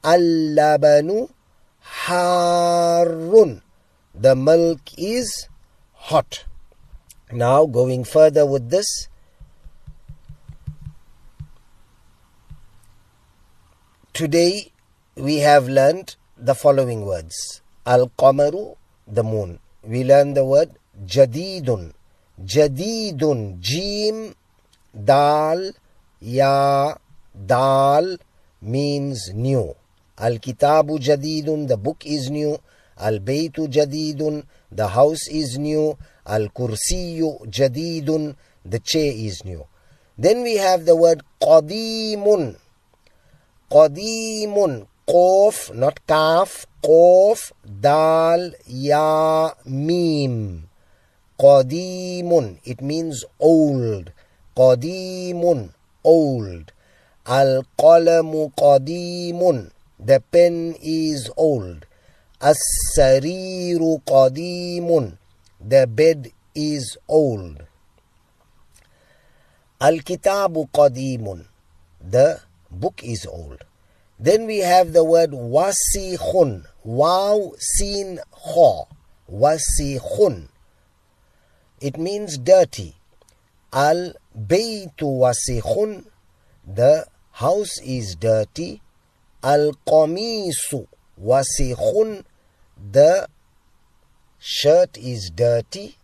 Al-labanu 0.02 1.30
harun. 1.80 3.62
The 4.14 4.34
milk 4.34 4.80
is 4.98 5.48
hot. 5.94 6.44
Now 7.30 7.66
going 7.66 8.04
further 8.04 8.44
with 8.44 8.70
this. 8.70 9.08
Today 14.12 14.72
we 15.14 15.36
have 15.38 15.68
learned 15.68 16.16
the 16.36 16.54
following 16.54 17.06
words. 17.06 17.62
Al-qamaru, 17.86 18.76
the 19.06 19.22
moon 19.22 19.60
we 19.82 20.04
learn 20.04 20.34
the 20.34 20.44
word 20.44 20.70
jadidun. 21.04 21.92
Jadidun. 22.42 23.60
Jim, 23.60 24.34
dal, 24.92 25.72
ya, 26.20 26.94
Dal 27.34 28.18
means 28.60 29.32
new. 29.34 29.74
Al 30.18 30.38
Kitabu 30.38 30.98
Jadidun, 30.98 31.68
the 31.68 31.76
book 31.76 32.04
is 32.04 32.30
new. 32.30 32.58
Al 32.98 33.18
Baytu 33.18 33.66
Jadidun, 33.68 34.44
the 34.70 34.88
house 34.88 35.28
is 35.28 35.58
new. 35.58 35.96
Al 36.26 36.48
Kursiyu 36.48 37.48
Jadidun, 37.48 38.36
the 38.64 38.78
chair 38.78 39.12
is 39.14 39.44
new. 39.44 39.64
Then 40.18 40.42
we 40.42 40.56
have 40.56 40.84
the 40.84 40.94
word 40.94 41.22
Qadimun. 41.40 42.56
Qadimun. 43.70 44.86
Qaf, 45.08 45.74
not 45.74 46.06
Kaf. 46.06 46.66
Qaf, 46.84 47.52
Dal, 47.64 48.52
Ya, 48.66 49.50
Mim. 49.64 50.68
Qadimun. 51.40 52.58
It 52.64 52.82
means 52.82 53.24
old. 53.40 54.12
Qadimun. 54.54 55.70
Old. 56.04 56.71
القلم 57.29 58.51
قديم 58.57 59.69
the 59.99 60.19
pen 60.31 60.75
is 60.81 61.29
old 61.37 61.85
السرير 62.43 63.99
قديم 64.05 65.17
the 65.61 65.85
bed 65.87 66.31
is 66.55 66.97
old 67.09 67.61
الكتاب 69.81 70.67
قديم 70.73 71.45
the 72.01 72.39
book 72.71 73.01
is 73.03 73.25
old 73.25 73.63
then 74.19 74.45
we 74.45 74.59
have 74.59 74.93
the 74.93 75.03
word 75.03 75.31
wasikhun 75.31 76.65
Waw 76.87 77.51
sin 77.59 78.17
kha. 78.31 78.85
Wasikhun. 79.29 80.47
It 81.81 81.97
means 81.97 82.37
dirty. 82.37 82.95
Al 83.73 84.13
baytu 84.33 85.19
wasikhun. 85.19 86.05
The 86.65 87.05
house 87.32 87.80
is 87.82 88.16
dirty. 88.16 88.80
Al 89.42 89.72
qamisu 89.86 90.86
wasikhun. 91.20 92.24
The 92.90 93.28
shirt 94.38 94.98
is 94.98 95.30
dirty. 95.34 95.96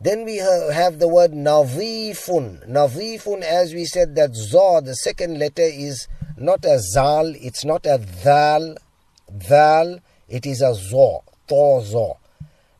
Then 0.00 0.24
we 0.24 0.36
have 0.36 1.00
the 1.00 1.08
word 1.08 1.32
navifun. 1.32 2.68
Navifun, 2.68 3.42
as 3.42 3.74
we 3.74 3.84
said, 3.84 4.14
that 4.14 4.34
za, 4.34 4.80
the 4.84 4.94
second 4.94 5.38
letter 5.38 5.62
is 5.62 6.06
not 6.36 6.64
a 6.64 6.78
zal, 6.78 7.34
it's 7.34 7.64
not 7.64 7.84
a 7.84 7.98
dhal, 7.98 8.76
dhal, 9.32 10.00
it 10.28 10.46
is 10.46 10.62
a 10.62 10.72
zo, 10.74 11.24
to 11.48 11.80
zo. 11.84 12.18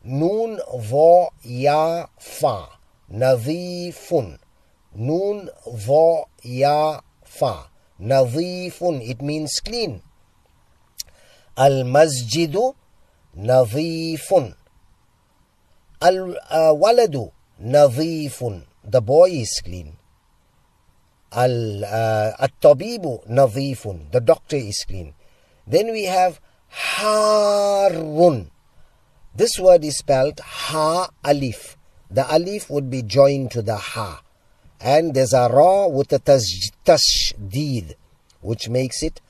Noon, 0.05 0.61
vo, 0.77 1.29
ya, 1.43 2.05
fa, 2.17 2.69
nadhifun. 3.11 4.37
Noon, 4.95 5.49
vo, 5.65 6.29
ya, 6.43 6.99
fa, 7.23 7.69
nadhifun. 7.99 9.01
It 9.07 9.21
means 9.21 9.59
clean. 9.59 10.01
Al 11.55 11.83
masjidu 11.83 12.75
nadhifun. 13.37 14.55
Al 16.01 16.35
uh, 16.49 16.73
waladu 16.73 17.31
nadhifun. 17.61 18.63
The 18.83 19.01
boy 19.01 19.29
is 19.29 19.61
clean. 19.63 19.97
Al 21.31 21.83
uh, 21.83 22.31
at-tabibu 22.39 23.27
nadhifun. 23.27 24.11
The 24.11 24.21
doctor 24.21 24.55
is 24.55 24.83
clean. 24.87 25.13
Then 25.67 25.91
we 25.91 26.05
have 26.05 26.39
harun. 26.69 28.49
This 29.35 29.59
word 29.59 29.83
is 29.83 29.97
spelled 29.97 30.39
ha 30.39 31.09
alif. 31.23 31.77
The 32.09 32.25
alif 32.33 32.69
would 32.69 32.89
be 32.89 33.03
joined 33.03 33.51
to 33.51 33.61
the 33.61 33.77
ha. 33.77 34.21
And 34.81 35.13
there's 35.13 35.33
a 35.33 35.49
ra 35.49 35.87
with 35.87 36.13
a 36.13 36.19
tash, 36.19 36.71
tashdid, 36.85 37.95
which 38.41 38.69
makes 38.69 39.03
it 39.03 39.21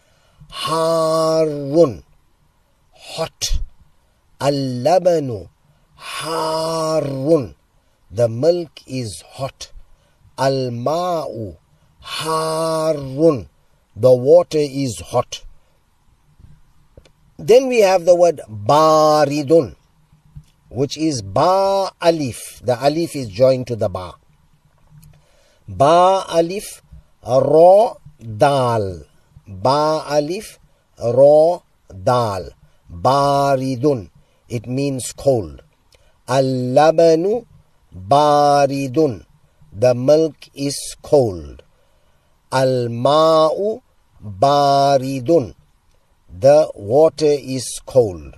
harun. 0.50 2.04
Hot. 2.94 3.60
Al-labanu 4.40 5.50
harun. 5.96 7.56
The 8.12 8.30
milk 8.30 8.82
is 8.88 9.22
hot. 9.22 9.72
Al-ma'u 10.38 11.58
harun. 12.00 13.50
The 13.96 14.14
water 14.14 14.60
is 14.60 15.00
hot. 15.00 15.44
Then 17.38 17.68
we 17.68 17.80
have 17.80 18.06
the 18.06 18.16
word 18.16 18.42
baridun, 18.50 19.76
which 20.70 20.98
is 20.98 21.22
ba 21.22 21.90
alif. 22.02 22.62
The 22.64 22.78
alif 22.84 23.16
is 23.16 23.30
joined 23.30 23.68
to 23.68 23.76
the 23.76 23.90
ba. 23.90 24.19
Ba 25.69 26.25
alif, 26.29 26.83
ra 27.23 27.95
dal. 28.19 29.07
Ba 29.47 30.05
alif, 30.09 30.59
ra 30.99 31.61
dal. 31.89 32.51
Baridun. 32.91 34.11
It 34.49 34.67
means 34.67 35.13
cold. 35.17 35.63
Al-labanu 36.29 37.47
baridun. 37.95 39.25
The 39.73 39.95
milk 39.95 40.49
is 40.55 40.77
cold. 41.03 41.63
Al-ma'u 42.53 43.83
baridun. 44.23 45.55
The 46.31 46.71
water 46.75 47.35
is 47.57 47.81
cold. 47.87 48.37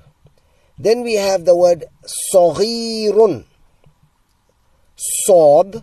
Then 0.79 1.03
we 1.03 1.15
have 1.15 1.45
the 1.45 1.57
word 1.57 1.85
صغير. 2.33 3.45
Sod, 4.97 5.83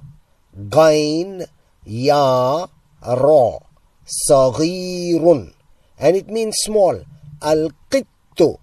Gain, 0.58 1.46
Ya, 1.86 2.66
Ra, 3.00 3.58
Saghirun. 4.04 5.54
And 5.98 6.16
it 6.16 6.28
means 6.28 6.56
small. 6.58 7.04
Al 7.40 7.70
Qittu, 7.88 8.58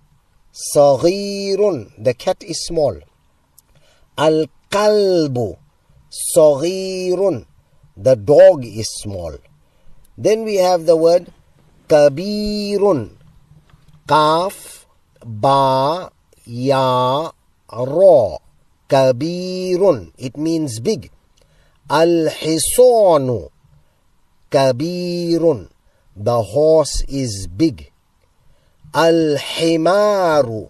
Saghirun. 0.52 1.92
The 1.98 2.14
cat 2.14 2.44
is 2.44 2.66
small. 2.66 3.00
Al 4.18 4.48
Kalbu, 4.70 5.56
Saghirun. 6.36 7.46
The 7.96 8.16
dog 8.18 8.66
is 8.66 8.90
small. 9.02 9.38
Then 10.18 10.44
we 10.44 10.56
have 10.56 10.86
the 10.86 10.98
word 10.98 11.32
Kabirun. 11.88 13.12
Kaf, 14.06 14.86
Ba, 15.24 16.12
Ya, 16.44 17.32
Ra. 17.72 18.38
Kabirun. 18.90 20.12
It 20.18 20.36
means 20.36 20.82
big. 20.82 21.10
Al-hisanu. 21.89 23.50
Kabirun. 24.50 25.69
The 26.15 26.41
horse 26.41 27.04
is 27.08 27.48
big. 27.48 27.91
Al-himaru. 28.93 30.69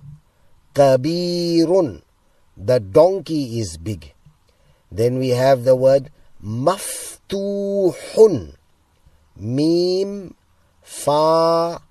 Kabirun. 0.74 2.02
The 2.58 2.80
donkey 2.80 3.60
is 3.60 3.78
big. 3.78 4.14
Then 4.92 5.20
we 5.20 5.30
have 5.30 5.64
the 5.64 5.76
word 5.76 6.12
maftuhun. 6.44 6.96
Mim, 9.38 10.36
fa, 10.82 11.82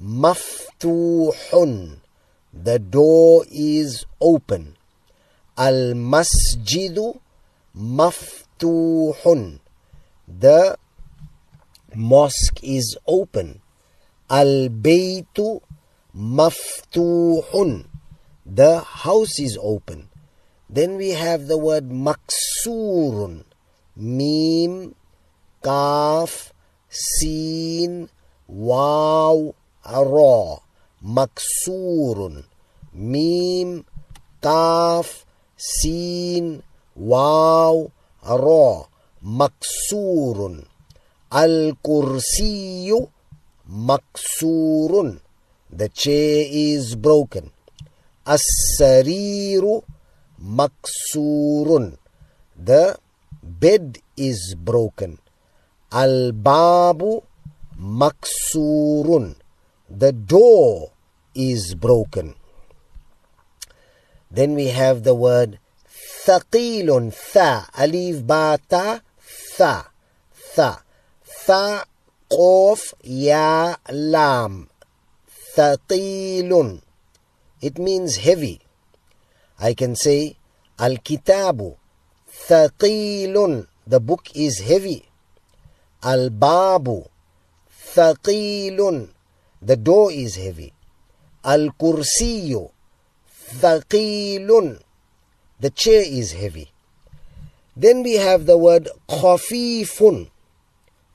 maftuhun. 0.00 2.00
The 2.52 2.78
door 2.78 3.44
is 3.50 4.04
open. 4.20 4.76
Al-masjidu 5.56 7.20
maftuhun. 7.76 9.60
The 10.26 10.76
mosque 11.94 12.60
is 12.62 12.96
open. 13.06 13.60
Al-baytu 14.28 15.60
maftuhun. 16.16 17.86
The 18.44 18.80
house 18.80 19.38
is 19.38 19.56
open. 19.60 20.08
Then 20.68 20.96
we 20.96 21.10
have 21.10 21.46
the 21.46 21.58
word 21.58 21.90
maksurun. 21.90 23.44
Mim, 23.94 24.94
kaf, 25.62 26.52
sin, 26.92 28.08
waw, 28.46 29.54
ra. 29.82 30.60
Maksurun. 31.00 32.44
Mim, 32.92 33.84
kaf, 34.44 35.24
sin, 35.56 36.62
waw, 36.94 37.88
ra. 38.22 38.84
Maksurun. 39.24 40.68
Al-kursiyu 41.32 43.08
maksurun. 43.72 45.20
The 45.72 45.88
chair 45.88 46.44
is 46.50 46.94
broken. 46.96 47.50
As-sariru 48.26 49.82
maksurun. 50.38 51.96
The 52.54 52.98
bed 53.42 53.98
is 54.16 54.54
broken. 54.54 55.18
Al-babu 55.92 57.22
maksurun. 57.78 59.36
The 59.88 60.12
door 60.12 60.92
is 61.34 61.74
broken. 61.74 62.34
Then 64.30 64.54
we 64.54 64.68
have 64.68 65.04
the 65.04 65.14
word 65.14 65.58
thaqilun, 66.24 67.12
tha, 67.12 67.68
alif 67.76 68.26
bata, 68.26 69.02
tha, 69.56 69.92
tha, 70.54 70.82
tha, 71.46 71.84
qaf, 72.30 72.94
ya, 73.02 73.76
lam, 73.90 74.70
thaqilun. 75.56 76.80
It 77.60 77.78
means 77.78 78.16
heavy. 78.16 78.60
I 79.58 79.74
can 79.74 79.94
say 79.94 80.36
Al-Kitabu 80.78 81.76
Thaqilun. 82.26 83.66
The 83.86 84.00
book 84.00 84.34
is 84.34 84.60
heavy. 84.60 85.11
Al-Babu 86.02 87.04
Thaqilun. 87.94 89.10
The 89.60 89.76
door 89.76 90.10
is 90.10 90.36
heavy. 90.36 90.72
Al-Kursiyu 91.44 92.70
Thaqilun. 93.60 94.80
The 95.60 95.70
chair 95.70 96.02
is 96.04 96.32
heavy. 96.32 96.72
Then 97.76 98.02
we 98.02 98.14
have 98.14 98.46
the 98.46 98.58
word 98.58 98.88
khafifun. 99.08 100.30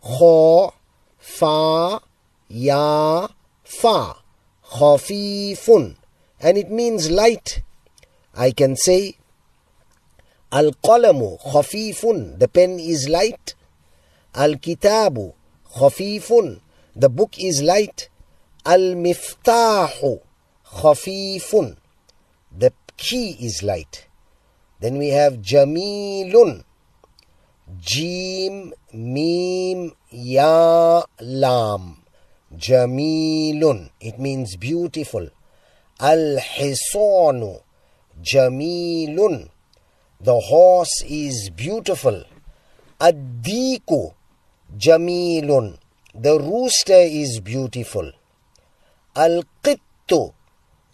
Kha, 0.01 0.71
fa, 1.17 1.99
ya, 2.47 3.27
fa. 3.63 4.15
Khafifun. 4.63 5.95
And 6.39 6.57
it 6.57 6.71
means 6.71 7.09
light. 7.11 7.61
I 8.35 8.51
can 8.51 8.75
say 8.75 9.17
Al-qalamu 10.51 11.41
khafifun. 11.41 12.39
The 12.39 12.47
pen 12.47 12.79
is 12.79 13.09
light. 13.09 13.53
Al-kitabu 14.37 15.33
khafifun. 15.75 16.61
The 16.95 17.09
book 17.09 17.39
is 17.39 17.63
light. 17.63 18.09
Al-miftahu 18.65 20.21
khafifun. 20.65 21.77
The 22.55 22.71
key 22.97 23.35
is 23.39 23.63
light. 23.63 24.07
Then 24.79 24.99
we 24.99 25.09
have 25.09 25.41
jamilun. 25.41 26.63
Jim, 27.79 28.73
mim, 28.93 29.91
ya, 30.11 31.03
lam. 31.19 32.03
Jamilun. 32.55 33.89
It 33.99 34.19
means 34.19 34.55
beautiful. 34.55 35.29
Al-Hisanu 35.99 37.61
Jamilun. 38.21 39.49
The 40.21 40.39
horse 40.39 41.03
is 41.07 41.49
beautiful. 41.49 42.23
Ad-Diku 43.01 44.13
Jamilun. 44.75 45.77
The 46.13 46.39
rooster 46.39 46.93
is 46.93 47.39
beautiful. 47.39 48.11
Al-Qittu 49.15 50.33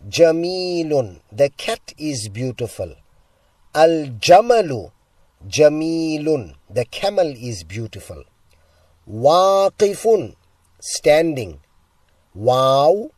Jamilun. 0.07 1.21
The 1.31 1.49
cat 1.49 1.93
is 1.97 2.29
beautiful. 2.29 2.95
Al-Jamalu 3.73 4.91
Jamilun. 5.47 6.55
The 6.69 6.85
camel 6.85 7.33
is 7.35 7.63
beautiful. 7.63 8.23
Waqifun. 9.09 10.35
Standing. 10.79 11.59
Wow. 12.35 13.11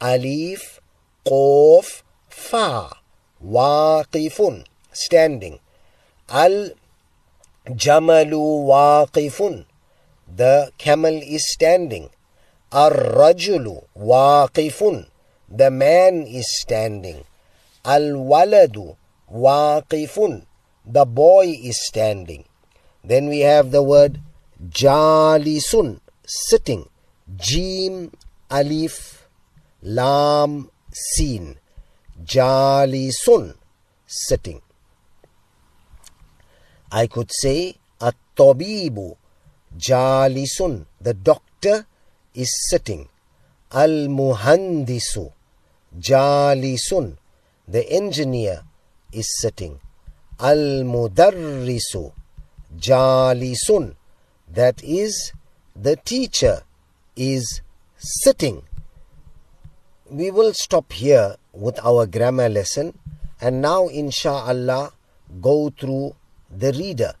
Alif. 0.00 0.80
Qaf. 1.24 2.02
Fa. 2.28 2.96
Waqifun. 3.44 4.64
Standing. 4.92 5.60
Al-Jamalu 6.28 6.72
Waqifun. 8.66 9.66
The 10.34 10.72
camel 10.78 11.20
is 11.22 11.52
standing. 11.52 12.08
Ar-Rajulu 12.72 13.84
Waqifun. 13.98 15.08
The 15.48 15.70
man 15.70 16.22
is 16.22 16.46
standing. 16.60 17.24
Al-Waladu 17.84 18.96
Waqifun. 19.30 20.46
The 20.86 21.04
boy 21.04 21.54
is 21.62 21.84
standing. 21.86 22.44
Then 23.04 23.28
we 23.28 23.40
have 23.40 23.72
the 23.72 23.82
word 23.82 24.20
Jalisun, 24.70 26.00
sitting. 26.24 26.88
Jim, 27.36 28.12
Alif, 28.50 29.28
Lam, 29.82 30.70
Sin. 30.90 31.56
Jalisun, 32.24 33.54
sitting. 34.06 34.62
I 36.90 37.06
could 37.06 37.30
say 37.32 37.76
At-Tabibu, 38.00 39.16
Jalisun. 39.78 40.86
The 41.00 41.14
doctor 41.14 41.86
is 42.34 42.50
sitting. 42.68 43.08
Al-Muhandisu, 43.72 45.32
Jalisun. 45.98 47.16
The 47.66 47.90
engineer 47.90 48.62
is 49.12 49.26
sitting. 49.40 49.80
Al-Mudarrisu, 50.40 52.12
Jalisun. 52.76 53.94
That 54.52 54.82
is, 54.84 55.32
the 55.74 55.96
teacher 55.96 56.62
is 57.16 57.62
sitting. 57.96 58.62
We 60.10 60.30
will 60.30 60.52
stop 60.52 60.92
here 60.92 61.36
with 61.52 61.78
our 61.84 62.06
grammar 62.06 62.48
lesson 62.48 62.98
and 63.40 63.60
now, 63.60 63.88
insha'Allah, 63.88 64.92
go 65.40 65.70
through 65.70 66.14
the 66.48 66.72
reader. 66.72 67.14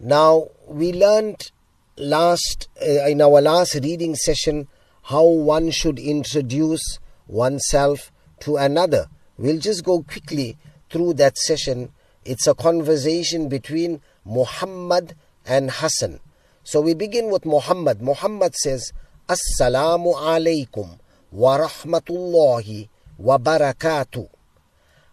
Now, 0.00 0.48
we 0.66 0.92
learned 0.92 1.52
last 1.98 2.68
uh, 2.80 3.06
in 3.08 3.20
our 3.20 3.40
last 3.40 3.74
reading 3.74 4.14
session 4.14 4.68
how 5.04 5.24
one 5.24 5.70
should 5.70 5.98
introduce 5.98 6.98
oneself 7.26 8.12
to 8.40 8.56
another. 8.56 9.06
We'll 9.36 9.58
just 9.58 9.84
go 9.84 10.02
quickly 10.02 10.56
through 10.90 11.14
that 11.14 11.38
session. 11.38 11.92
It's 12.24 12.46
a 12.46 12.54
conversation 12.54 13.48
between 13.48 14.00
Muhammad 14.24 15.14
and 15.46 15.70
Hassan. 15.70 16.20
So 16.62 16.80
we 16.80 16.92
begin 16.94 17.30
with 17.30 17.46
Muhammad. 17.46 18.02
Muhammad 18.02 18.54
says, 18.54 18.92
Assalamu 19.28 20.14
alaykum 20.14 20.98
wa 21.32 21.58
rahmatullahi 21.58 22.88
wa 23.16 23.38
barakatuh. 23.38 24.28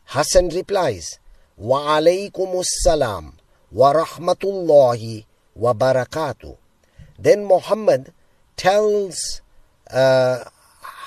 Hassan 0.05 0.49
replies, 0.49 1.19
Wa 1.57 1.97
alaykum 1.99 2.61
assalam 2.61 3.33
wa 3.71 3.93
rahmatullahi 3.93 5.25
wa 5.55 5.73
barakatuh. 5.73 6.57
Then 7.17 7.45
Muhammad 7.45 8.13
tells 8.57 9.41
uh, 9.91 10.43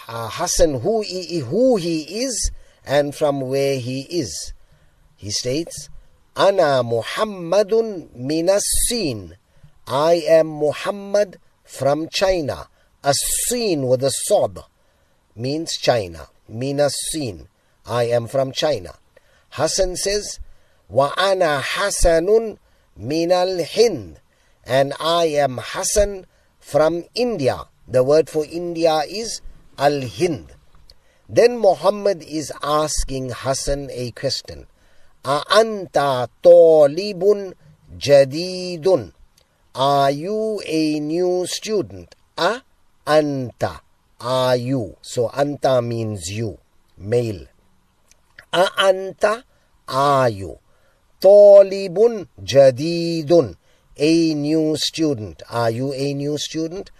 Hassan 0.06 0.80
who 0.80 1.02
he, 1.02 1.40
who 1.40 1.76
he 1.76 2.22
is 2.22 2.50
and 2.86 3.14
from 3.14 3.40
where 3.40 3.78
he 3.78 4.02
is. 4.02 4.52
He 5.16 5.30
states, 5.30 5.88
Ana 6.36 6.82
Muhammadun 6.84 8.14
minas 8.14 8.64
Sin. 8.88 9.36
I 9.86 10.22
am 10.28 10.46
Muhammad 10.46 11.38
from 11.64 12.08
China. 12.08 12.68
As-Sin 13.02 13.86
with 13.86 14.02
a 14.02 14.10
sod 14.10 14.60
means 15.34 15.76
China. 15.76 16.28
Minas 16.48 16.94
Sin. 17.10 17.48
I 17.86 18.04
am 18.04 18.26
from 18.26 18.52
China. 18.52 18.94
Hassan 19.50 19.96
says, 19.96 20.40
Wa 20.88 21.12
ana 21.16 21.62
Hasanun 21.62 22.58
minal 22.96 23.64
Hind. 23.64 24.20
And 24.68 24.92
I 25.00 25.32
am 25.40 25.56
Hassan 25.56 26.26
from 26.60 27.04
India. 27.14 27.64
The 27.88 28.04
word 28.04 28.28
for 28.28 28.44
India 28.44 29.00
is 29.08 29.40
Al 29.78 30.02
Hind. 30.04 30.52
Then 31.26 31.58
Muhammad 31.58 32.22
is 32.22 32.52
asking 32.62 33.30
Hassan 33.32 33.88
a 33.90 34.10
question. 34.12 34.66
Anta 35.24 36.28
talibun 36.44 37.54
jadidun. 37.96 39.12
Are 39.74 40.10
you 40.10 40.60
a 40.64 41.00
new 41.00 41.46
student? 41.46 42.14
A 42.36 42.60
anta. 43.06 43.80
Are 44.20 44.56
you? 44.56 44.96
So 45.00 45.28
anta 45.28 45.84
means 45.84 46.30
you, 46.30 46.58
male. 46.96 47.46
A 48.52 48.64
anta. 48.78 49.44
Are 49.88 50.28
you? 50.28 50.58
Talibun 51.20 52.28
jadidun. 52.40 53.56
A 53.98 54.34
new 54.34 54.76
student. 54.76 55.42
Are 55.50 55.70
you 55.70 55.92
a 55.92 56.14
new 56.14 56.38
student? 56.38 56.90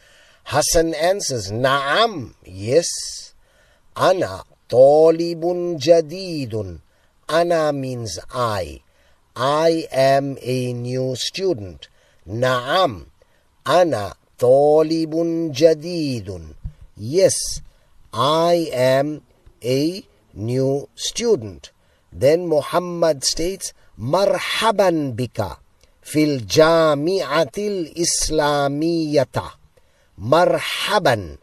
Hassan 0.44 0.94
answers, 0.94 1.50
Naam. 1.52 2.34
Yes. 2.44 2.88
Ana 3.96 4.42
talibun 4.68 5.78
jadidun. 5.78 6.80
Ana 7.28 7.72
means 7.72 8.18
I. 8.34 8.80
I 9.36 9.86
am 9.92 10.38
a 10.42 10.72
new 10.72 11.14
student. 11.14 11.88
Naam. 12.26 13.06
Ana 13.64 14.14
talibun 14.38 15.52
jadidun. 15.54 16.54
Yes, 16.96 17.60
I 18.12 18.70
am 18.72 19.22
a 19.62 20.02
new 20.34 20.88
student. 20.96 21.70
Then 22.12 22.48
Muhammad 22.48 23.22
states, 23.22 23.72
Marhaban 23.98 25.14
bika 25.14 25.58
fil 26.08 26.40
jami'atil 26.40 27.92
islamiyata. 27.92 29.46
Marhaban 30.18 31.36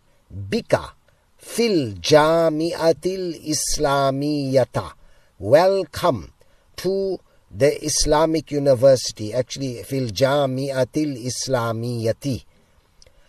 bika 0.49 0.97
fil 1.37 1.93
jami'atil 2.01 3.37
islamiyata. 3.53 4.93
Welcome 5.37 6.33
to 6.77 7.19
the 7.51 7.71
Islamic 7.85 8.51
University. 8.51 9.33
Actually, 9.33 9.83
fil 9.83 10.09
jami'atil 10.09 11.13
islamiyati. 11.29 12.45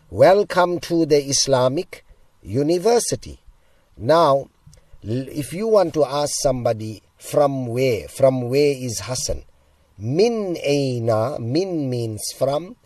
Welcome 0.09 0.81
to 0.89 1.05
the 1.05 1.21
Islamic 1.21 2.05
University. 2.43 3.41
Now, 3.99 4.49
if 5.03 5.53
you 5.53 5.69
want 5.69 5.93
to 5.95 6.05
ask 6.07 6.33
somebody 6.41 7.03
from 7.19 7.67
where, 7.67 8.09
from 8.09 8.49
where 8.49 8.73
is 8.73 9.01
Hassan? 9.01 9.45
Min 9.99 10.57
aina, 10.63 11.39
min 11.41 11.89
means 11.89 12.33
from, 12.37 12.77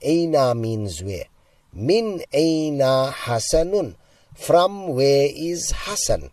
aina 0.00 0.54
means 0.54 1.02
where. 1.02 1.26
Min 1.72 2.22
aina 2.32 3.10
Hasanun, 3.10 3.96
from 4.34 4.94
where 4.94 5.28
is 5.34 5.72
Hassan? 5.74 6.30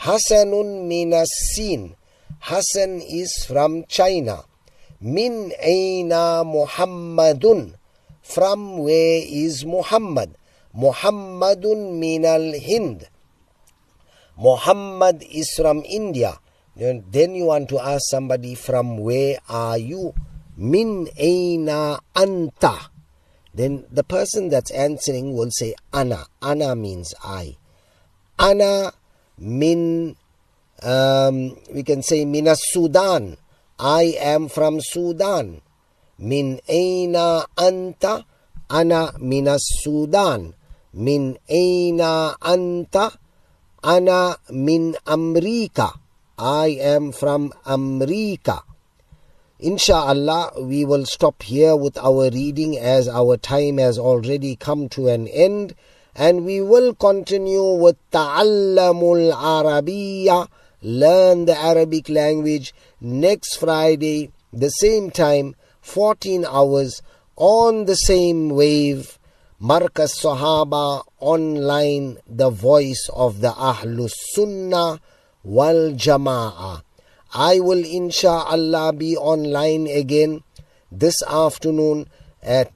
Hasanun 0.00 0.88
minas 0.88 1.30
sin. 1.54 1.94
Hassan 2.40 3.00
is 3.00 3.44
from 3.46 3.84
China. 3.86 4.42
Min 5.00 5.52
aina 5.62 6.42
Muhammadun, 6.44 7.74
from 8.22 8.78
where 8.78 9.22
is 9.22 9.64
Muhammad? 9.64 10.34
Muhammadun 10.74 11.98
minal 11.98 12.58
Hind. 12.58 13.08
Muhammad 14.36 15.22
is 15.30 15.54
from 15.54 15.82
India. 15.86 16.38
Then 16.76 17.34
you 17.34 17.46
want 17.46 17.70
to 17.70 17.80
ask 17.80 18.04
somebody 18.10 18.54
from 18.54 18.98
where 18.98 19.40
are 19.48 19.78
you? 19.78 20.12
Min 20.56 21.08
aina 21.16 22.00
anta. 22.14 22.92
Then 23.54 23.86
the 23.90 24.04
person 24.04 24.50
that's 24.50 24.70
answering 24.70 25.32
will 25.32 25.50
say 25.50 25.74
ana. 25.92 26.26
Ana 26.42 26.76
means 26.76 27.14
I. 27.24 27.56
Ana 28.38 28.92
min, 29.38 30.16
um, 30.82 31.56
we 31.72 31.82
can 31.82 32.02
say 32.02 32.26
minas 32.26 32.60
Sudan. 32.72 33.38
I 33.78 34.12
am 34.20 34.48
from 34.48 34.80
Sudan. 34.80 35.62
Min 36.18 36.60
aina 36.68 37.46
anta. 37.56 38.24
Ana 38.68 39.16
minas 39.18 39.64
Sudan. 39.80 40.52
Min 40.92 41.38
aina 41.48 42.36
anta. 42.36 43.16
Ana 43.82 44.36
min 44.52 44.94
Amrika. 45.06 46.04
I 46.38 46.66
am 46.66 47.12
from 47.12 47.54
Amrika. 47.64 48.62
Insha'Allah, 49.58 50.66
we 50.66 50.84
will 50.84 51.06
stop 51.06 51.42
here 51.42 51.74
with 51.74 51.96
our 51.96 52.28
reading 52.28 52.76
as 52.76 53.08
our 53.08 53.38
time 53.38 53.78
has 53.78 53.98
already 53.98 54.54
come 54.54 54.90
to 54.90 55.08
an 55.08 55.28
end 55.28 55.74
and 56.14 56.44
we 56.44 56.60
will 56.60 56.94
continue 56.94 57.72
with 57.72 57.96
Ta'allamul 58.10 59.32
Arabiya, 59.32 60.48
learn 60.82 61.46
the 61.46 61.56
Arabic 61.56 62.10
language 62.10 62.74
next 63.00 63.56
Friday, 63.56 64.30
the 64.52 64.68
same 64.68 65.10
time, 65.10 65.56
14 65.80 66.44
hours 66.44 67.00
on 67.36 67.86
the 67.86 67.96
same 67.96 68.50
wave. 68.50 69.18
Markaz 69.58 70.20
Sahaba 70.20 71.02
online, 71.18 72.18
the 72.26 72.50
voice 72.50 73.08
of 73.14 73.40
the 73.40 73.52
Ahlus 73.52 74.12
Sunnah 74.34 75.00
wal 75.45 75.93
Jama'ah. 75.93 76.81
I 77.33 77.59
will 77.59 77.83
insha'Allah 77.83 78.97
be 78.97 79.15
online 79.15 79.87
again 79.87 80.43
this 80.91 81.15
afternoon 81.23 82.07
at 82.43 82.71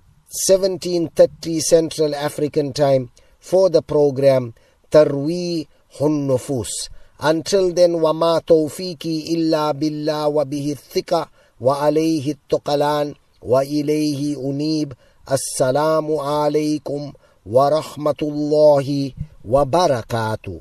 17.30 0.50 1.62
Central 1.62 2.16
African 2.16 2.74
Time 2.74 3.12
for 3.40 3.70
the 3.70 3.82
program 3.82 4.54
Tarwi 4.92 5.68
Nufus. 6.00 6.90
Until 7.20 7.74
then, 7.74 7.96
وما 7.96 8.40
توفيقي 8.48 9.34
إلا 9.34 9.72
بالله 9.72 10.28
وبه 10.28 10.72
الثقة 10.72 11.30
وعليه 11.62 12.32
التقلان 12.32 13.14
وإليه 13.42 14.38
أنيب 14.50 14.94
السلام 15.32 16.16
عليكم 16.16 17.14
ورحمة 17.46 18.22
الله 18.22 19.12
وبركاته 19.50 20.60